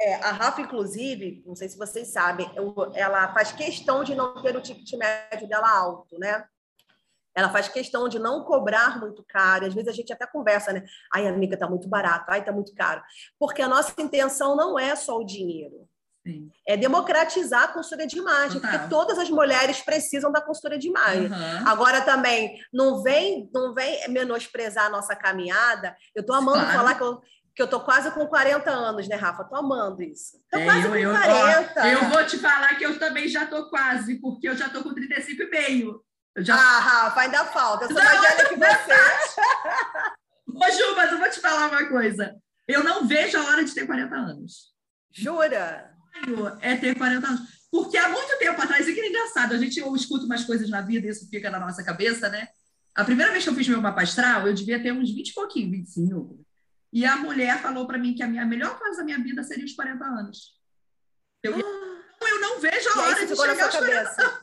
[0.00, 2.50] é, a Rafa, inclusive, não sei se vocês sabem,
[2.94, 6.44] ela faz questão de não ter o ticket médio dela alto, né?
[7.34, 9.66] Ela faz questão de não cobrar muito caro.
[9.66, 10.84] Às vezes a gente até conversa, né?
[11.14, 13.02] Ai, amiga, tá muito barato, ai, tá muito caro.
[13.38, 15.88] Porque a nossa intenção não é só o dinheiro.
[16.24, 16.50] Sim.
[16.66, 18.70] É democratizar a consultoria de imagem, Total.
[18.70, 21.26] porque todas as mulheres precisam da consultoria de imagem.
[21.26, 21.68] Uhum.
[21.68, 25.96] Agora também, não vem, não vem menosprezar a nossa caminhada.
[26.14, 26.78] Eu estou amando claro.
[26.78, 27.20] falar que eu,
[27.56, 29.44] que eu tô quase com 40 anos, né, Rafa?
[29.44, 30.38] Tô amando isso.
[30.48, 31.80] Tô é, quase eu, com eu, 40.
[31.80, 34.82] Ó, eu vou te falar que eu também já tô quase, porque eu já tô
[34.82, 36.04] com 35 e meio.
[36.38, 36.54] Já...
[36.54, 37.84] Ah, Rafa, ainda falta.
[37.84, 38.92] Eu sou mais velha que você.
[40.54, 42.36] Ô, Ju, mas eu vou te falar uma coisa.
[42.68, 44.72] Eu não vejo a hora de ter 40 anos.
[45.10, 45.91] Jura?
[46.60, 47.40] É ter 40 anos.
[47.70, 50.68] Porque há muito tempo atrás, e que é engraçado, a gente eu escuta umas coisas
[50.68, 52.48] na vida e isso fica na nossa cabeça, né?
[52.94, 55.32] A primeira vez que eu fiz meu mapa astral, eu devia ter uns 20 e
[55.32, 56.44] pouquinho, 25.
[56.92, 59.42] E a mulher falou para mim que a minha a melhor fase da minha vida
[59.42, 60.60] seria os 40 anos.
[61.42, 64.42] Eu, ah, eu não vejo a hora de chegar aos 40 anos.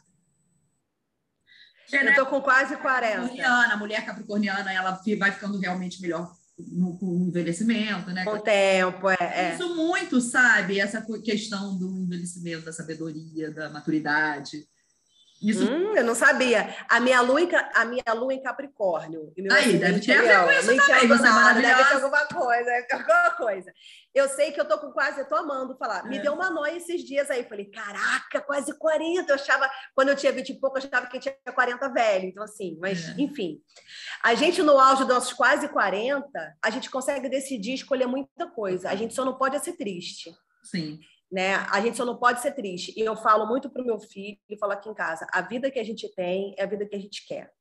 [1.92, 3.46] Eu tô com quase 40.
[3.46, 6.36] A mulher capricorniana, ela vai ficando realmente melhor
[6.68, 8.24] no, com o envelhecimento, né?
[8.24, 9.54] Com o tempo, é, é.
[9.54, 10.80] Isso muito, sabe?
[10.80, 14.68] Essa questão do envelhecimento, da sabedoria, da maturidade.
[15.42, 15.64] Isso...
[15.64, 16.76] Hum, eu não sabia.
[16.90, 17.40] A minha lua,
[17.74, 19.34] a minha lua em Capricórnio.
[19.52, 21.08] Aí, deve ter a ver com isso também.
[21.08, 23.74] Você é nada, deve ter alguma coisa, alguma coisa.
[24.14, 26.06] Eu sei que eu tô com quase, eu tô amando falar.
[26.06, 26.10] É.
[26.10, 27.44] Me deu uma noia esses dias aí.
[27.44, 29.32] Falei, caraca, quase 40.
[29.32, 32.26] Eu achava, quando eu tinha 20 e pouco, eu achava que tinha 40 velho.
[32.26, 33.16] Então, assim, mas, é.
[33.18, 33.62] enfim.
[34.22, 36.30] A gente, no auge dos nossos quase 40,
[36.62, 38.90] a gente consegue decidir escolher muita coisa.
[38.90, 40.34] A gente só não pode ser triste.
[40.64, 41.00] Sim
[41.32, 41.56] né?
[41.70, 42.94] A gente só não pode ser triste.
[42.98, 45.70] E eu falo muito para o meu filho e falo aqui em casa: a vida
[45.70, 47.52] que a gente tem é a vida que a gente quer.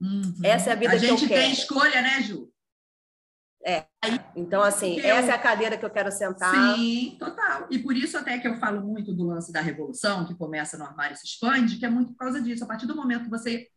[0.00, 0.40] Uhum.
[0.44, 1.16] Essa é a vida a que eu quero.
[1.16, 2.50] A gente tem escolha, né, Ju?
[3.64, 3.86] É.
[4.36, 5.16] Então, assim, eu...
[5.16, 6.74] essa é a cadeira que eu quero sentar.
[6.76, 7.66] Sim, total.
[7.70, 10.84] E por isso até que eu falo muito do lance da revolução, que começa no
[10.84, 12.64] armário e se expande, que é muito por causa disso.
[12.64, 13.68] A partir do momento que você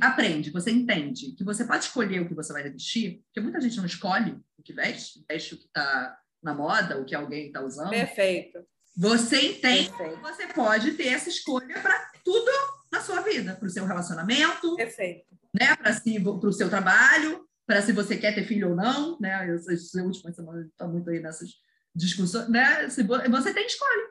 [0.00, 3.76] aprende, você entende que você pode escolher o que você vai vestir, porque muita gente
[3.76, 7.60] não escolhe, o que veste, veste o que está na moda, o que alguém está
[7.60, 7.90] usando.
[7.90, 8.64] Perfeito.
[8.98, 10.20] Você entende Perfeito.
[10.20, 12.50] você pode ter essa escolha para tudo
[12.90, 15.38] na sua vida, para o seu relacionamento, Perfeito.
[15.54, 15.76] né?
[15.76, 19.54] para si, o seu trabalho, para se você quer ter filho ou não, né?
[19.54, 21.50] Essas últimas semanas está muito aí nessas
[21.94, 22.88] discussões, né?
[22.90, 24.08] Se você tem escolha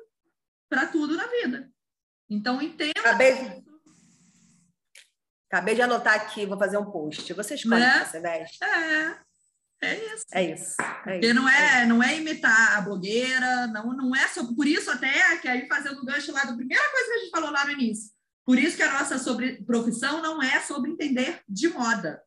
[0.69, 1.69] para tudo na vida.
[2.29, 2.93] Então entenda.
[2.97, 3.63] Acabei,
[5.49, 7.33] Acabei de anotar aqui, vou fazer um post.
[7.33, 7.97] Você escolhe né?
[7.97, 8.63] o que você veste?
[8.63, 9.26] É.
[9.81, 10.25] É isso.
[10.31, 10.75] É isso.
[10.81, 14.55] É Porque isso, não é, é não é imitar a blogueira, não, não é sobre.
[14.55, 17.29] Por isso, até que aí fazendo o gancho lá da primeira coisa que a gente
[17.29, 18.11] falou lá no início.
[18.45, 22.23] Por isso que a nossa sobre profissão não é sobre entender de moda.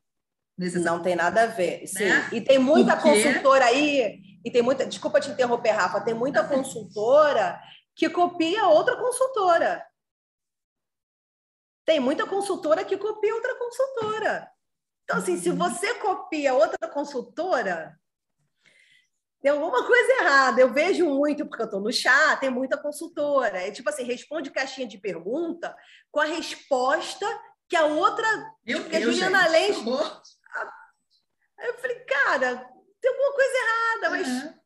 [0.83, 1.87] Não tem nada a ver.
[1.87, 2.05] Sim.
[2.05, 2.29] Né?
[2.33, 3.23] E tem muita Porque...
[3.23, 4.87] consultora aí, e tem muita.
[4.87, 7.59] Desculpa te interromper, Rafa, tem muita consultora
[7.97, 9.85] que copia outra consultora.
[11.85, 14.49] Tem muita consultora que copia outra consultora.
[15.11, 17.99] Então, assim, se você copia outra consultora,
[19.43, 20.61] tem alguma coisa errada.
[20.61, 23.59] Eu vejo muito, porque eu estou no chá, tem muita consultora.
[23.59, 25.77] É tipo assim, responde caixinha de pergunta
[26.13, 27.27] com a resposta
[27.69, 28.25] que a outra.
[28.65, 29.49] Eu, que a Juliana.
[29.49, 29.71] Aí
[31.67, 34.29] eu falei, cara, tem alguma coisa errada, mas.
[34.29, 34.61] Uhum.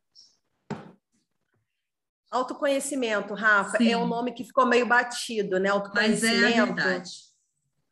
[2.29, 3.93] Autoconhecimento, Rafa, Sim.
[3.93, 5.69] é um nome que ficou meio batido, né?
[5.69, 6.41] Autoconhecimento.
[6.41, 7.24] Mas é a verdade.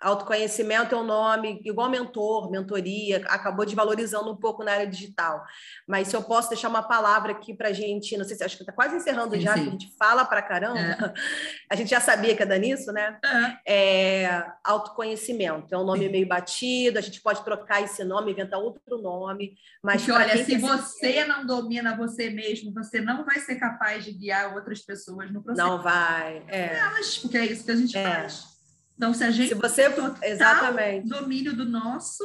[0.03, 5.43] Autoconhecimento é um nome igual mentor, mentoria, acabou desvalorizando um pouco na área digital.
[5.87, 8.57] Mas se eu posso deixar uma palavra aqui para a gente, não sei se acho
[8.57, 9.61] que está quase encerrando sim, já, sim.
[9.61, 10.79] que a gente fala para caramba.
[10.79, 11.13] É.
[11.69, 13.17] A gente já sabia que é nisso, né?
[13.65, 14.23] É.
[14.25, 14.45] é.
[14.63, 16.11] autoconhecimento é um nome sim.
[16.11, 19.55] meio batido, a gente pode trocar esse nome, inventar outro nome.
[19.81, 24.11] Mas Porque, olha, se você não domina você mesmo, você não vai ser capaz de
[24.11, 25.67] guiar outras pessoas no processo.
[25.67, 26.43] Não vai.
[26.47, 26.75] É.
[26.75, 28.03] Elas, porque é isso que a gente é.
[28.03, 28.52] faz.
[28.95, 29.83] Então, se a gente se você
[30.23, 32.23] exatamente domínio do nosso.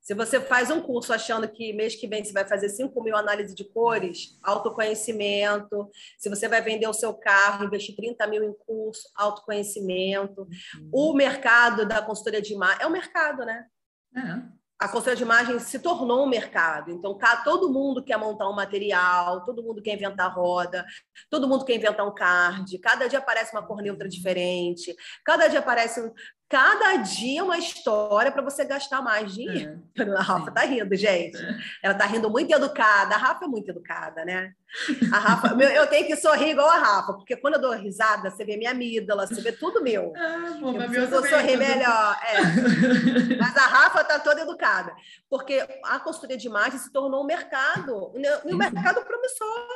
[0.00, 3.16] Se você faz um curso achando que mês que vem você vai fazer 5 mil
[3.16, 5.88] análises de cores, autoconhecimento.
[6.18, 10.42] Se você vai vender o seu carro, investir 30 mil em curso, autoconhecimento.
[10.42, 10.90] Uhum.
[10.92, 13.66] O mercado da consultoria de imagem é o mercado, né?
[14.16, 16.90] É a consultoria de imagem se tornou um mercado.
[16.90, 20.84] Então, todo mundo quer montar um material, todo mundo quer inventar roda,
[21.30, 22.76] todo mundo quer inventar um card.
[22.78, 24.92] Cada dia aparece uma cor neutra diferente,
[25.24, 26.12] cada dia aparece um,
[26.48, 29.80] cada dia uma história para você gastar mais dinheiro.
[29.96, 30.02] É.
[30.18, 31.36] A Rafa tá rindo, gente.
[31.36, 31.58] É.
[31.84, 33.14] Ela tá rindo muito educada.
[33.14, 34.52] A Rafa é muito educada, né?
[35.12, 38.44] A Rafa, eu tenho que sorrir igual a Rafa, porque quando eu dou risada, você
[38.44, 40.12] vê minha amígdala, você vê tudo meu.
[40.16, 42.18] Ah, bom, eu preciso sorrir melhor.
[42.24, 43.36] É.
[43.38, 44.94] Mas a Rafa tá toda educada,
[45.28, 48.12] porque a consultoria de imagem se tornou um mercado,
[48.44, 49.68] um mercado promissor.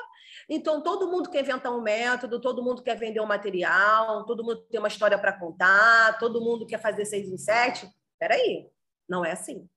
[0.48, 4.62] Então, todo mundo quer inventar um método, todo mundo quer vender um material, todo mundo
[4.70, 7.88] tem uma história para contar, todo mundo quer fazer seis em sete.
[8.18, 8.66] Peraí,
[9.08, 9.68] não é assim.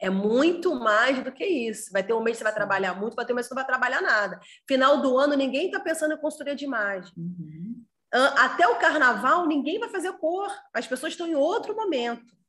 [0.00, 1.92] É muito mais do que isso.
[1.92, 3.54] Vai ter um mês que você vai trabalhar muito, vai ter um mês que você
[3.54, 4.40] não vai trabalhar nada.
[4.66, 7.12] Final do ano, ninguém está pensando em construir de imagem.
[7.16, 7.84] Uhum.
[8.12, 10.50] Até o carnaval, ninguém vai fazer cor.
[10.74, 12.40] As pessoas estão em outro momento.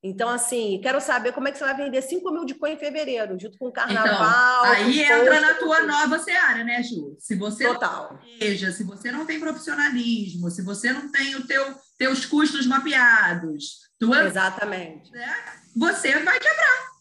[0.00, 2.78] Então, assim, quero saber como é que você vai vender 5 mil de coin em
[2.78, 4.66] fevereiro, junto com o então, carnaval.
[4.66, 7.16] Então, aí entra na tua nova seara, né, Ju?
[7.18, 8.12] Se você Total.
[8.12, 13.88] não se você não tem profissionalismo, se você não tem o teu, teus custos mapeados,
[13.98, 15.10] tua, Exatamente.
[15.10, 15.36] Né,
[15.74, 16.97] você vai quebrar.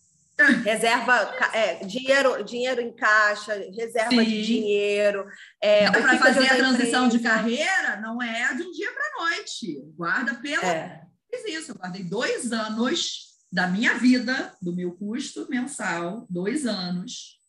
[0.64, 4.24] Reserva, é, dinheiro, dinheiro em caixa, reserva Sim.
[4.24, 5.26] de dinheiro.
[5.62, 9.82] É, para fazer a transição de carreira, não é de um dia para a noite.
[9.96, 10.64] Guarda pelo.
[10.64, 11.72] É fiz isso.
[11.72, 17.40] Eu guardei dois anos da minha vida, do meu custo mensal, dois anos,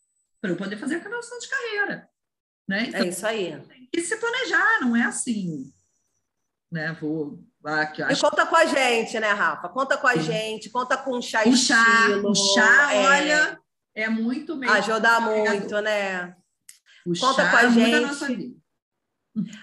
[0.41, 2.09] para eu poder fazer a canalização de carreira.
[2.67, 2.85] Né?
[2.87, 3.59] Então, é isso aí.
[3.67, 5.71] Tem que se planejar, não é assim.
[6.71, 6.93] Né?
[7.01, 7.43] Vou.
[7.65, 9.67] Aqui, e conta com a gente, né, Rafa?
[9.67, 10.21] Conta com a Sim.
[10.21, 12.31] gente, conta com o chá o chá, estilo.
[12.31, 13.05] O chá, é...
[13.05, 13.59] olha,
[13.93, 14.75] é muito mesmo.
[14.75, 16.35] Ajuda muito, né?
[17.05, 18.55] O conta chá com a gente.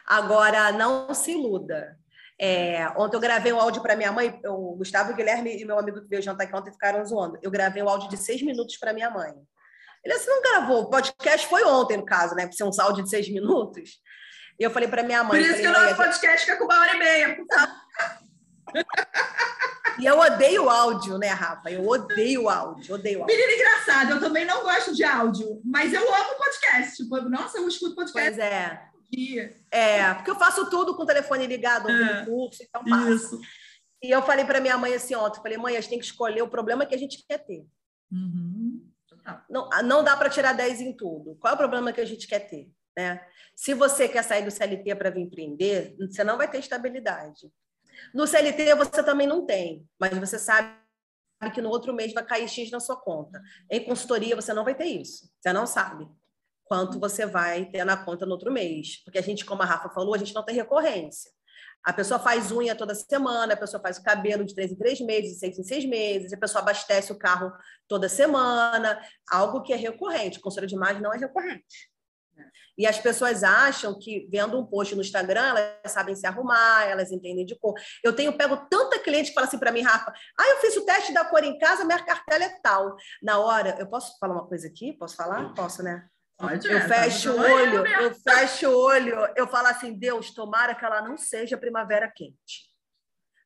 [0.06, 1.98] Agora, não se iluda.
[2.38, 6.02] É, ontem eu gravei um áudio para minha mãe, o Gustavo Guilherme e meu amigo
[6.02, 7.38] que veio jantar aqui ontem ficaram zoando.
[7.42, 9.32] Eu gravei um áudio de seis minutos para minha mãe.
[10.04, 12.46] Ele assim, não gravou, o podcast foi ontem, no caso, né?
[12.46, 13.98] Por ser um áudio de seis minutos.
[14.58, 15.40] E eu falei para minha mãe.
[15.40, 17.38] Por isso falei, que o nosso podcast fica com uma hora e meia,
[19.98, 21.70] E eu odeio o áudio, né, Rafa?
[21.70, 23.34] Eu odeio o áudio, odeio áudio.
[23.36, 27.02] Menina engraçado, eu também não gosto de áudio, mas eu amo podcast.
[27.02, 28.30] Tipo, nossa, eu escuto podcast.
[28.30, 28.90] Pois é.
[29.70, 33.10] É, porque eu faço tudo com o telefone ligado, ouvindo é, curso, então passa.
[33.10, 33.40] Isso.
[34.02, 36.42] E eu falei para minha mãe assim ontem, falei, mãe, a gente tem que escolher
[36.42, 37.64] o problema que a gente quer ter.
[38.12, 38.84] Uhum.
[39.48, 41.36] Não, não dá para tirar 10 em tudo.
[41.36, 42.70] Qual é o problema que a gente quer ter?
[42.96, 43.20] Né?
[43.54, 47.50] Se você quer sair do CLT para vir empreender, você não vai ter estabilidade.
[48.14, 50.70] No CLT você também não tem, mas você sabe
[51.54, 53.40] que no outro mês vai cair X na sua conta.
[53.70, 55.30] Em consultoria, você não vai ter isso.
[55.38, 56.08] Você não sabe
[56.64, 59.02] quanto você vai ter na conta no outro mês.
[59.04, 61.30] Porque a gente, como a Rafa falou, a gente não tem recorrência.
[61.84, 65.00] A pessoa faz unha toda semana, a pessoa faz o cabelo de três em três
[65.00, 67.52] meses, de seis em seis meses, a pessoa abastece o carro
[67.86, 70.40] toda semana, algo que é recorrente.
[70.40, 71.88] Consultoria de imagem não é recorrente.
[72.78, 77.10] E as pessoas acham que, vendo um post no Instagram, elas sabem se arrumar, elas
[77.10, 77.74] entendem de cor.
[78.02, 80.84] Eu tenho pego tanta cliente que fala assim para mim, Rafa, ah, eu fiz o
[80.84, 82.96] teste da cor em casa, minha cartela é tal.
[83.22, 84.92] Na hora, eu posso falar uma coisa aqui?
[84.92, 85.54] Posso falar?
[85.54, 86.06] Posso, né?
[86.38, 90.74] Pode, eu é, fecho o olho, eu fecho o olho, eu falo assim, Deus, tomara
[90.74, 92.70] que ela não seja primavera quente.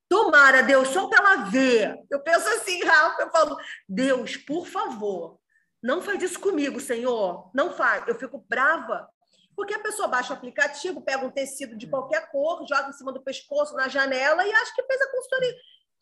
[0.08, 1.96] Tomara, Deus, só para ela ver.
[2.10, 3.56] Eu penso assim, Rafa, eu falo,
[3.88, 5.39] Deus, por favor,
[5.82, 7.50] não faz isso comigo, Senhor.
[7.54, 8.06] Não faz.
[8.06, 9.08] Eu fico brava.
[9.56, 13.12] Porque a pessoa baixa o aplicativo, pega um tecido de qualquer cor, joga em cima
[13.12, 15.54] do pescoço, na janela e acha que fez a consultoria.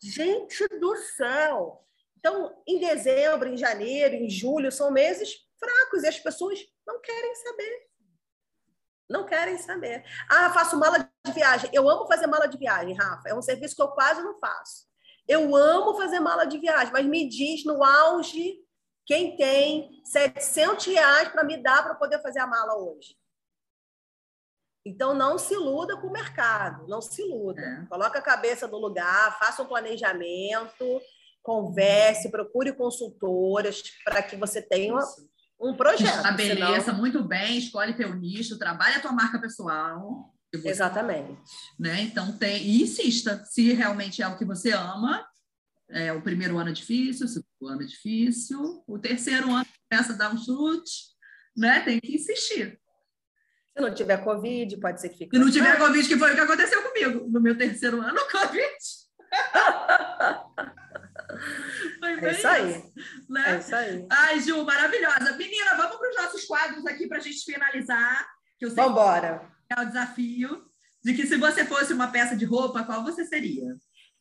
[0.03, 1.85] Gente do céu!
[2.18, 7.35] Então, em dezembro, em janeiro, em julho, são meses fracos e as pessoas não querem
[7.37, 7.89] saber.
[9.09, 10.05] Não querem saber.
[10.29, 11.70] Ah, faço mala de viagem.
[11.72, 13.29] Eu amo fazer mala de viagem, Rafa.
[13.29, 14.87] É um serviço que eu quase não faço.
[15.26, 18.59] Eu amo fazer mala de viagem, mas me diz no auge
[19.09, 23.16] quem tem 700 reais para me dar para poder fazer a mala hoje.
[24.84, 27.61] Então, não se iluda com o mercado, não se iluda.
[27.61, 27.86] É.
[27.86, 31.00] Coloca a cabeça no lugar, faça um planejamento,
[31.42, 34.94] converse, procure consultoras para que você tenha
[35.59, 36.16] um projeto.
[36.16, 36.98] Estabeleça senão...
[36.98, 40.34] muito bem, escolhe teu nicho, trabalhe a tua marca pessoal.
[40.54, 41.34] Você, Exatamente.
[41.78, 42.02] Né?
[42.02, 43.42] Então, tem, e insista.
[43.46, 45.26] Se realmente é o que você ama,
[45.90, 47.28] é, o primeiro ano é difícil, o
[47.59, 51.09] segundo ano é difícil, o terceiro ano começa a dar um chute,
[51.56, 51.80] né?
[51.80, 52.80] tem que insistir.
[53.76, 55.36] Se não tiver Covid, pode ser que fique.
[55.36, 58.76] Se não tiver Covid, que foi o que aconteceu comigo no meu terceiro ano, Covid.
[62.02, 62.84] é isso aí.
[63.28, 63.54] né?
[63.54, 64.06] É isso aí.
[64.11, 65.36] Ai, Ju, maravilhosa.
[65.36, 68.26] Menina, vamos para os nossos quadros aqui para a gente finalizar.
[68.59, 69.48] Que eu sei Vamos embora.
[69.70, 70.64] É o desafio
[71.04, 73.76] de que se você fosse uma peça de roupa, qual você seria?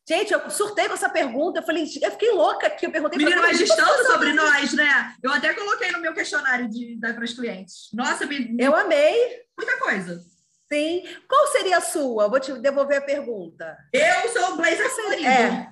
[0.07, 1.59] Gente, eu surtei com essa pergunta.
[1.59, 2.85] Eu falei, eu fiquei louca aqui.
[2.85, 5.13] Eu perguntei Menina, mas tanto sobre nós, né?
[5.21, 7.89] Eu até coloquei no meu questionário de, para os clientes.
[7.93, 8.55] Nossa, me...
[8.57, 9.43] eu amei.
[9.57, 10.23] Muita coisa.
[10.71, 11.03] Sim.
[11.27, 12.29] Qual seria a sua?
[12.29, 13.77] Vou te devolver a pergunta.
[13.91, 15.27] Eu sou um blazer florido.
[15.27, 15.71] É.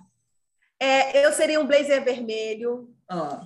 [0.82, 2.94] é, eu seria um blazer vermelho.
[3.10, 3.40] Oh,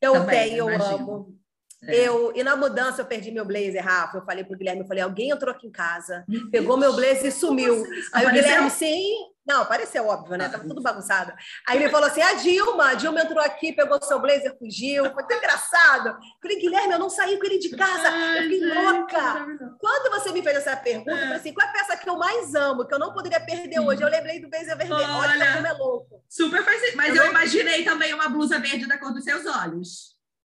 [0.00, 1.38] eu também, tenho, eu amo.
[1.86, 2.08] É.
[2.08, 4.18] Eu, e na mudança eu perdi meu blazer, Rafa.
[4.18, 7.32] Eu falei pro Guilherme, eu falei, alguém entrou aqui em casa, pegou meu blazer e
[7.32, 7.84] sumiu.
[8.12, 9.14] Aí o Guilherme, sim,
[9.46, 10.48] não, apareceu, óbvio, né?
[10.48, 11.30] Tava tudo bagunçado.
[11.68, 15.12] Aí ele falou assim: a Dilma, a Dilma entrou aqui, pegou seu blazer, fugiu.
[15.12, 16.08] Foi tão engraçado.
[16.08, 18.08] Eu falei, Guilherme, eu não saí com ele de casa.
[18.08, 19.46] eu fiquei louca.
[19.78, 22.16] Quando você me fez essa pergunta, eu falei assim: qual é a peça que eu
[22.16, 24.02] mais amo, que eu não poderia perder hoje?
[24.02, 25.02] Eu lembrei do blazer vermelho.
[25.02, 26.24] Olha, Olha como é louco.
[26.26, 30.13] Super faz Mas eu, eu imaginei também uma blusa verde da cor dos seus olhos.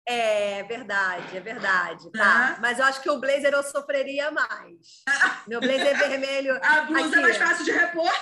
[0.09, 2.55] É verdade, é verdade, tá?
[2.55, 2.57] Ah.
[2.61, 5.03] Mas eu acho que o blazer eu sofreria mais.
[5.45, 6.57] Meu blazer vermelho.
[6.63, 7.17] A blusa aqui.
[7.17, 8.13] é mais fácil de repor.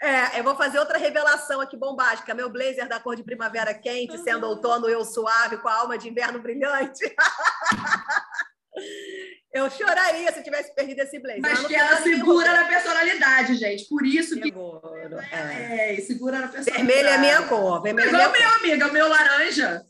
[0.00, 2.32] É, eu vou fazer outra revelação aqui bombástica.
[2.34, 6.08] Meu blazer da cor de primavera quente, sendo outono eu suave, com a alma de
[6.08, 7.02] inverno brilhante.
[9.52, 11.42] eu choraria se tivesse perdido esse blazer.
[11.42, 13.88] Mas que ela segura na personalidade, gente.
[13.88, 14.50] Por isso que.
[14.50, 15.96] Seguro, é.
[15.96, 16.86] é, segura na personalidade.
[16.86, 17.82] Vermelho é minha cor.
[17.82, 19.84] Vermelho Igual é minha meu amigo, o meu laranja.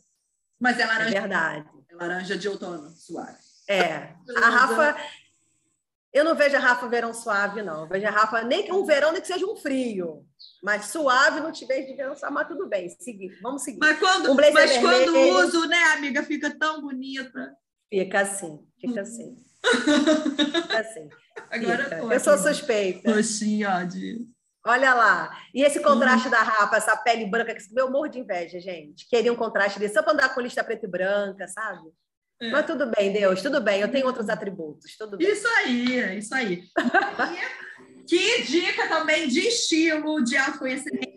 [0.63, 1.17] Mas é laranja.
[1.17, 1.69] É verdade.
[1.89, 3.37] É laranja de outono, suave.
[3.67, 4.13] É.
[4.37, 4.95] A Rafa,
[6.13, 7.81] eu não vejo a Rafa verão suave, não.
[7.81, 10.25] Eu vejo a Rafa nem que um verão, nem que seja um frio.
[10.63, 12.87] Mas suave não te vejo de verão suave, mas tudo bem.
[12.87, 13.79] Seguir, vamos seguir.
[13.79, 17.53] Mas quando, um mas vermelho, quando uso, né, amiga, fica tão bonita.
[17.89, 19.35] Fica assim, fica assim.
[20.63, 21.09] fica assim.
[21.51, 22.13] Agora fica.
[22.13, 23.13] eu, sou suspeita.
[23.13, 24.25] Roxinha, de...
[24.65, 25.37] Olha lá.
[25.53, 26.31] E esse contraste hum.
[26.31, 29.07] da Rafa, essa pele branca, que meu morro de inveja, gente.
[29.09, 31.89] Queria um contraste desse, só para andar com lista preta e branca, sabe?
[32.41, 32.49] É.
[32.49, 33.81] Mas tudo bem, Deus, tudo bem.
[33.81, 35.29] Eu tenho outros atributos, tudo bem.
[35.29, 36.63] Isso aí, isso aí.
[38.07, 41.13] que dica também de estilo, de autoconhecimento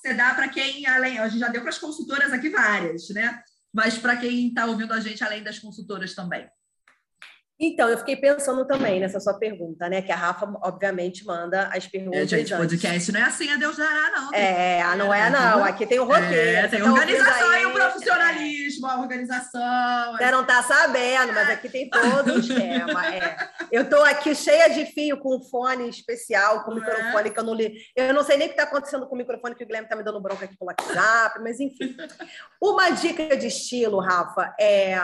[0.00, 3.42] você dá para quem, além, a gente já deu para as consultoras aqui várias, né?
[3.72, 6.48] Mas para quem está ouvindo a gente além das consultoras também.
[7.62, 10.00] Então, eu fiquei pensando também nessa sua pergunta, né?
[10.00, 12.22] Que a Rafa, obviamente, manda as perguntas.
[12.22, 12.56] É, gente, antes.
[12.56, 14.32] podcast não é assim, a Deus dará, não.
[14.32, 15.62] É, não é, não.
[15.62, 16.32] Aqui tem o roteiro.
[16.32, 20.16] É, tem organização e o profissionalismo, a organização.
[20.16, 23.06] Você não está sabendo, mas aqui tem todo o esquema.
[23.14, 23.36] É.
[23.70, 27.30] Eu estou aqui cheia de fio com um fone especial, com microfone é?
[27.30, 27.74] que eu não li.
[27.94, 29.94] Eu não sei nem o que está acontecendo com o microfone, que o Guilherme está
[29.94, 31.94] me dando bronca aqui pelo WhatsApp, mas enfim.
[32.58, 34.98] Uma dica de estilo, Rafa, é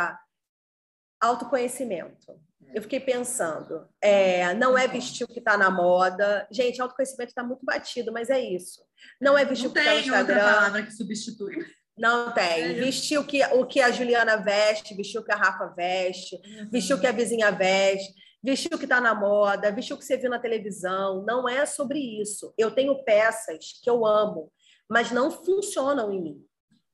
[1.27, 2.39] autoconhecimento
[2.74, 6.47] Eu fiquei pensando, é, não é vestir o que está na moda.
[6.51, 8.83] Gente, autoconhecimento está muito batido, mas é isso.
[9.20, 10.18] Não é vestir não o que está no Instagram.
[10.18, 11.66] Não tem outra palavra que substitui.
[11.97, 12.62] Não tem.
[12.62, 16.37] É vestir o que, o que a Juliana veste, vestir o que a Rafa veste,
[16.37, 16.70] uhum.
[16.70, 20.05] vestir o que a vizinha veste, vestir o que está na moda, vestir o que
[20.05, 21.24] você viu na televisão.
[21.24, 22.53] Não é sobre isso.
[22.59, 24.53] Eu tenho peças que eu amo,
[24.89, 26.47] mas não funcionam em mim.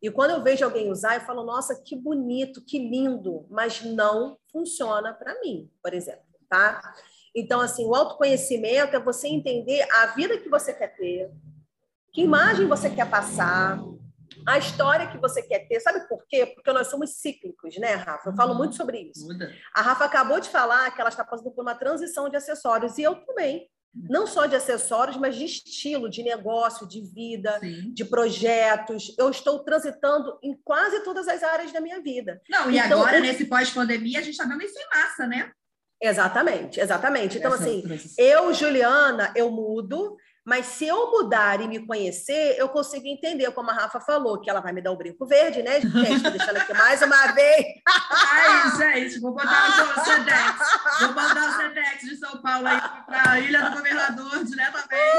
[0.03, 4.37] E quando eu vejo alguém usar, eu falo, nossa, que bonito, que lindo, mas não
[4.51, 6.95] funciona para mim, por exemplo, tá?
[7.35, 11.31] Então, assim, o autoconhecimento é você entender a vida que você quer ter,
[12.13, 13.79] que imagem você quer passar,
[14.47, 15.81] a história que você quer ter.
[15.81, 16.47] Sabe por quê?
[16.47, 18.31] Porque nós somos cíclicos, né, Rafa?
[18.31, 19.27] Eu falo muito sobre isso.
[19.27, 19.53] Muda.
[19.75, 23.03] A Rafa acabou de falar que ela está passando por uma transição de acessórios, e
[23.03, 23.69] eu também.
[23.95, 27.93] Não só de acessórios, mas de estilo, de negócio, de vida, Sim.
[27.93, 29.15] de projetos.
[29.19, 32.41] Eu estou transitando em quase todas as áreas da minha vida.
[32.49, 33.23] Não, e então, agora, eu...
[33.23, 35.53] nesse pós-pandemia, a gente está vendo isso em massa, né?
[36.03, 37.39] Exatamente, exatamente.
[37.39, 37.85] Então, assim,
[38.19, 43.71] eu, Juliana, eu mudo, mas se eu mudar e me conhecer, eu consigo entender, como
[43.71, 46.19] a Rafa falou, que ela vai me dar o brinco verde, né, gente?
[46.19, 47.65] Vou deixar ela aqui mais uma vez.
[48.11, 51.01] Ai, gente, vou botar o Sedex.
[51.01, 55.13] Vou mandar o Sedex de São Paulo aí para a Ilha do Governador diretamente.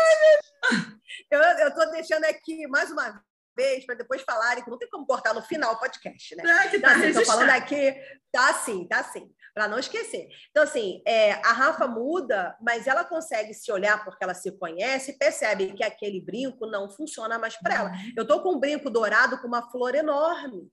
[1.31, 3.23] eu estou deixando aqui mais uma
[3.55, 6.43] vez para depois falarem que não tem como cortar no final o podcast, né?
[6.43, 7.95] É, que tá então, assim, falando aqui,
[8.31, 10.27] tá assim, tá assim para não esquecer.
[10.49, 15.11] Então, assim, é, a Rafa muda, mas ela consegue se olhar porque ela se conhece
[15.11, 17.89] e percebe que aquele brinco não funciona mais para ela.
[17.91, 18.13] Uhum.
[18.17, 20.71] Eu estou com um brinco dourado com uma flor enorme.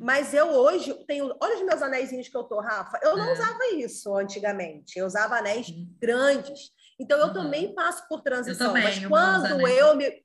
[0.00, 1.34] Mas eu hoje tenho.
[1.40, 2.98] Olha os meus anéis que eu tô, Rafa.
[3.02, 3.32] Eu não é.
[3.32, 4.98] usava isso antigamente.
[4.98, 5.94] Eu usava anéis uhum.
[6.00, 6.70] grandes.
[6.98, 7.32] Então eu uhum.
[7.34, 8.68] também passo por transição.
[8.68, 10.24] Também, mas quando eu me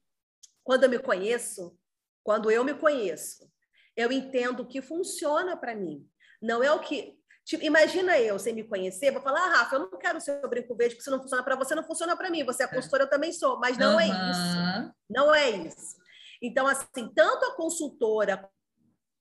[0.64, 1.78] quando eu me conheço,
[2.24, 3.52] quando eu me conheço,
[3.98, 6.08] eu entendo o que funciona para mim.
[6.42, 9.80] Não é o que Tipo, imagina eu, sem me conhecer, vou falar, ah, Rafa, eu
[9.80, 12.30] não quero ser o brinco verde, porque se não funciona para você, não funciona para
[12.30, 12.46] mim.
[12.46, 12.70] Você é, é.
[12.70, 14.00] consultora, eu também sou, mas não uhum.
[14.00, 14.94] é isso.
[15.10, 15.98] Não é isso.
[16.42, 18.50] Então, assim, tanto a consultora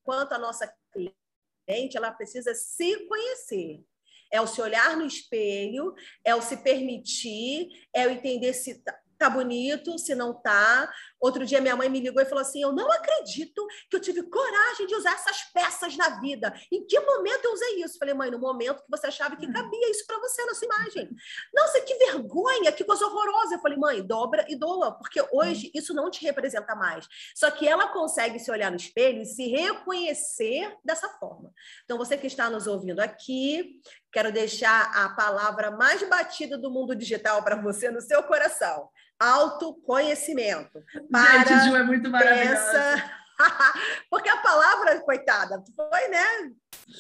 [0.04, 3.84] quanto a nossa cliente, ela precisa se conhecer.
[4.32, 5.94] É o se olhar no espelho,
[6.24, 8.82] é o se permitir, é o entender se
[9.22, 10.92] tá, bonito, se não tá.
[11.20, 14.22] Outro dia minha mãe me ligou e falou assim: "Eu não acredito que eu tive
[14.24, 16.52] coragem de usar essas peças na vida.
[16.72, 19.90] Em que momento eu usei isso?" Falei: "Mãe, no momento que você achava que cabia
[19.90, 21.08] isso para você na sua imagem."
[21.54, 23.54] Nossa, que vergonha, que coisa horrorosa.
[23.54, 27.68] Eu falei: "Mãe, dobra e doa, porque hoje isso não te representa mais." Só que
[27.68, 31.52] ela consegue se olhar no espelho e se reconhecer dessa forma.
[31.84, 33.80] Então você que está nos ouvindo aqui,
[34.12, 38.88] quero deixar a palavra mais batida do mundo digital para você no seu coração
[39.22, 40.82] autoconhecimento.
[41.10, 43.04] Para Gente, Ju é muito maravilhosa.
[44.10, 46.24] Porque a palavra, coitada, foi, né?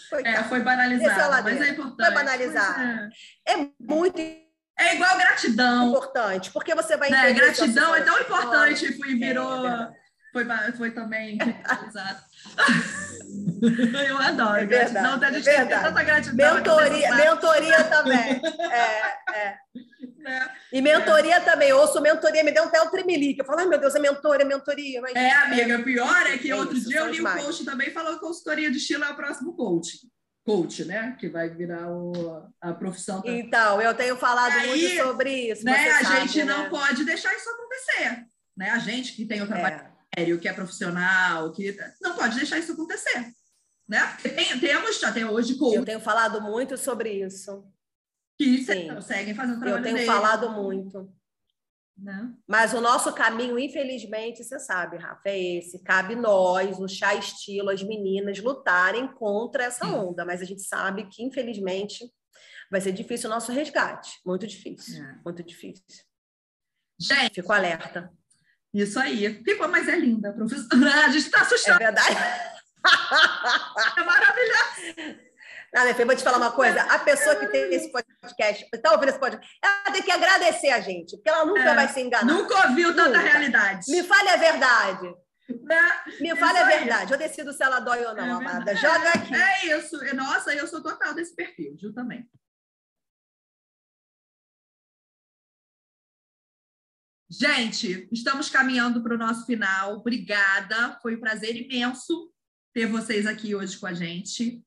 [0.08, 0.36] Coitada.
[0.36, 2.06] É, foi banalizada, mas é importante.
[2.06, 3.10] Foi banalizada.
[3.46, 3.52] É.
[3.52, 5.90] é muito é igual gratidão.
[5.90, 7.40] Importante, porque você vai né, entender.
[7.40, 9.66] Gratidão é tão importante e foi, virou.
[9.66, 9.92] É,
[10.32, 10.46] foi,
[10.76, 11.38] foi também
[11.86, 12.22] exato.
[14.08, 14.56] Eu adoro.
[14.56, 15.84] É verdade, gratidão, tá é verdade.
[15.84, 16.54] tanta gratidão.
[16.56, 18.42] Mentoria, mentoria também.
[18.70, 19.56] É, é.
[20.22, 20.50] Né?
[20.72, 21.40] E mentoria é.
[21.40, 21.72] também.
[21.72, 23.40] ouço mentoria, me deu até um tremelique.
[23.40, 25.00] Eu falo, ai meu Deus, é mentoria, mentoria.
[25.00, 25.16] Mas...
[25.16, 27.90] É, amiga, o pior é que é outro isso, dia eu li um coach também
[27.90, 29.98] falou que consultoria de estilo é o próximo coach.
[30.46, 31.16] Coach, né?
[31.18, 33.20] Que vai virar o, a profissão.
[33.24, 35.64] Então, eu tenho falado aí, muito sobre isso.
[35.64, 36.54] Né, a sabe, gente né?
[36.54, 38.24] não pode deixar isso acontecer.
[38.56, 38.70] Né?
[38.70, 40.20] A gente que tem o trabalho é.
[40.20, 43.32] sério, que é profissional, que não pode deixar isso acontecer.
[43.88, 44.00] Né?
[44.12, 45.76] Porque tem, temos até hoje coach.
[45.76, 47.64] Eu tenho falado muito sobre isso
[48.38, 48.88] que Sim.
[48.94, 50.06] conseguem fazer o trabalho Eu tenho dele.
[50.06, 51.12] falado muito.
[51.96, 52.12] Não.
[52.24, 52.34] Né?
[52.48, 55.82] Mas o nosso caminho, infelizmente, você sabe, Rafa, é esse.
[55.82, 59.92] Cabe nós, o chá estilo, as meninas, lutarem contra essa Sim.
[59.92, 60.24] onda.
[60.24, 62.10] Mas a gente sabe que, infelizmente,
[62.70, 64.20] vai ser difícil o nosso resgate.
[64.24, 65.02] Muito difícil.
[65.04, 65.18] É.
[65.24, 65.84] Muito difícil.
[66.98, 67.34] Gente.
[67.34, 68.10] Fico alerta.
[68.72, 69.42] Isso aí.
[69.44, 70.70] Ficou, mas é linda, professora.
[71.04, 71.80] A gente está assustado.
[71.80, 72.16] É verdade.
[73.98, 75.22] é maravilhoso.
[75.74, 76.82] Não, minha filha, vou te falar uma coisa.
[76.82, 80.80] A pessoa que tem esse podcast, está ouvindo esse podcast, ela tem que agradecer a
[80.80, 82.24] gente, porque ela nunca é, vai se enganar.
[82.26, 83.90] Nunca ouviu tanta realidade.
[83.90, 85.14] Me fale a verdade.
[85.48, 86.02] Né?
[86.20, 87.12] Me fale a verdade.
[87.12, 88.76] Eu decido se ela dói ou não, é amada.
[88.76, 89.34] Joga aqui.
[89.34, 89.96] É isso.
[90.14, 92.28] Nossa, eu sou total desse perfil, Ju também.
[97.30, 99.94] Gente, estamos caminhando para o nosso final.
[99.94, 100.98] Obrigada.
[101.00, 102.31] Foi um prazer imenso
[102.72, 104.62] ter vocês aqui hoje com a gente.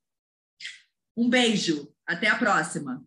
[1.18, 3.04] Um beijo, até a próxima.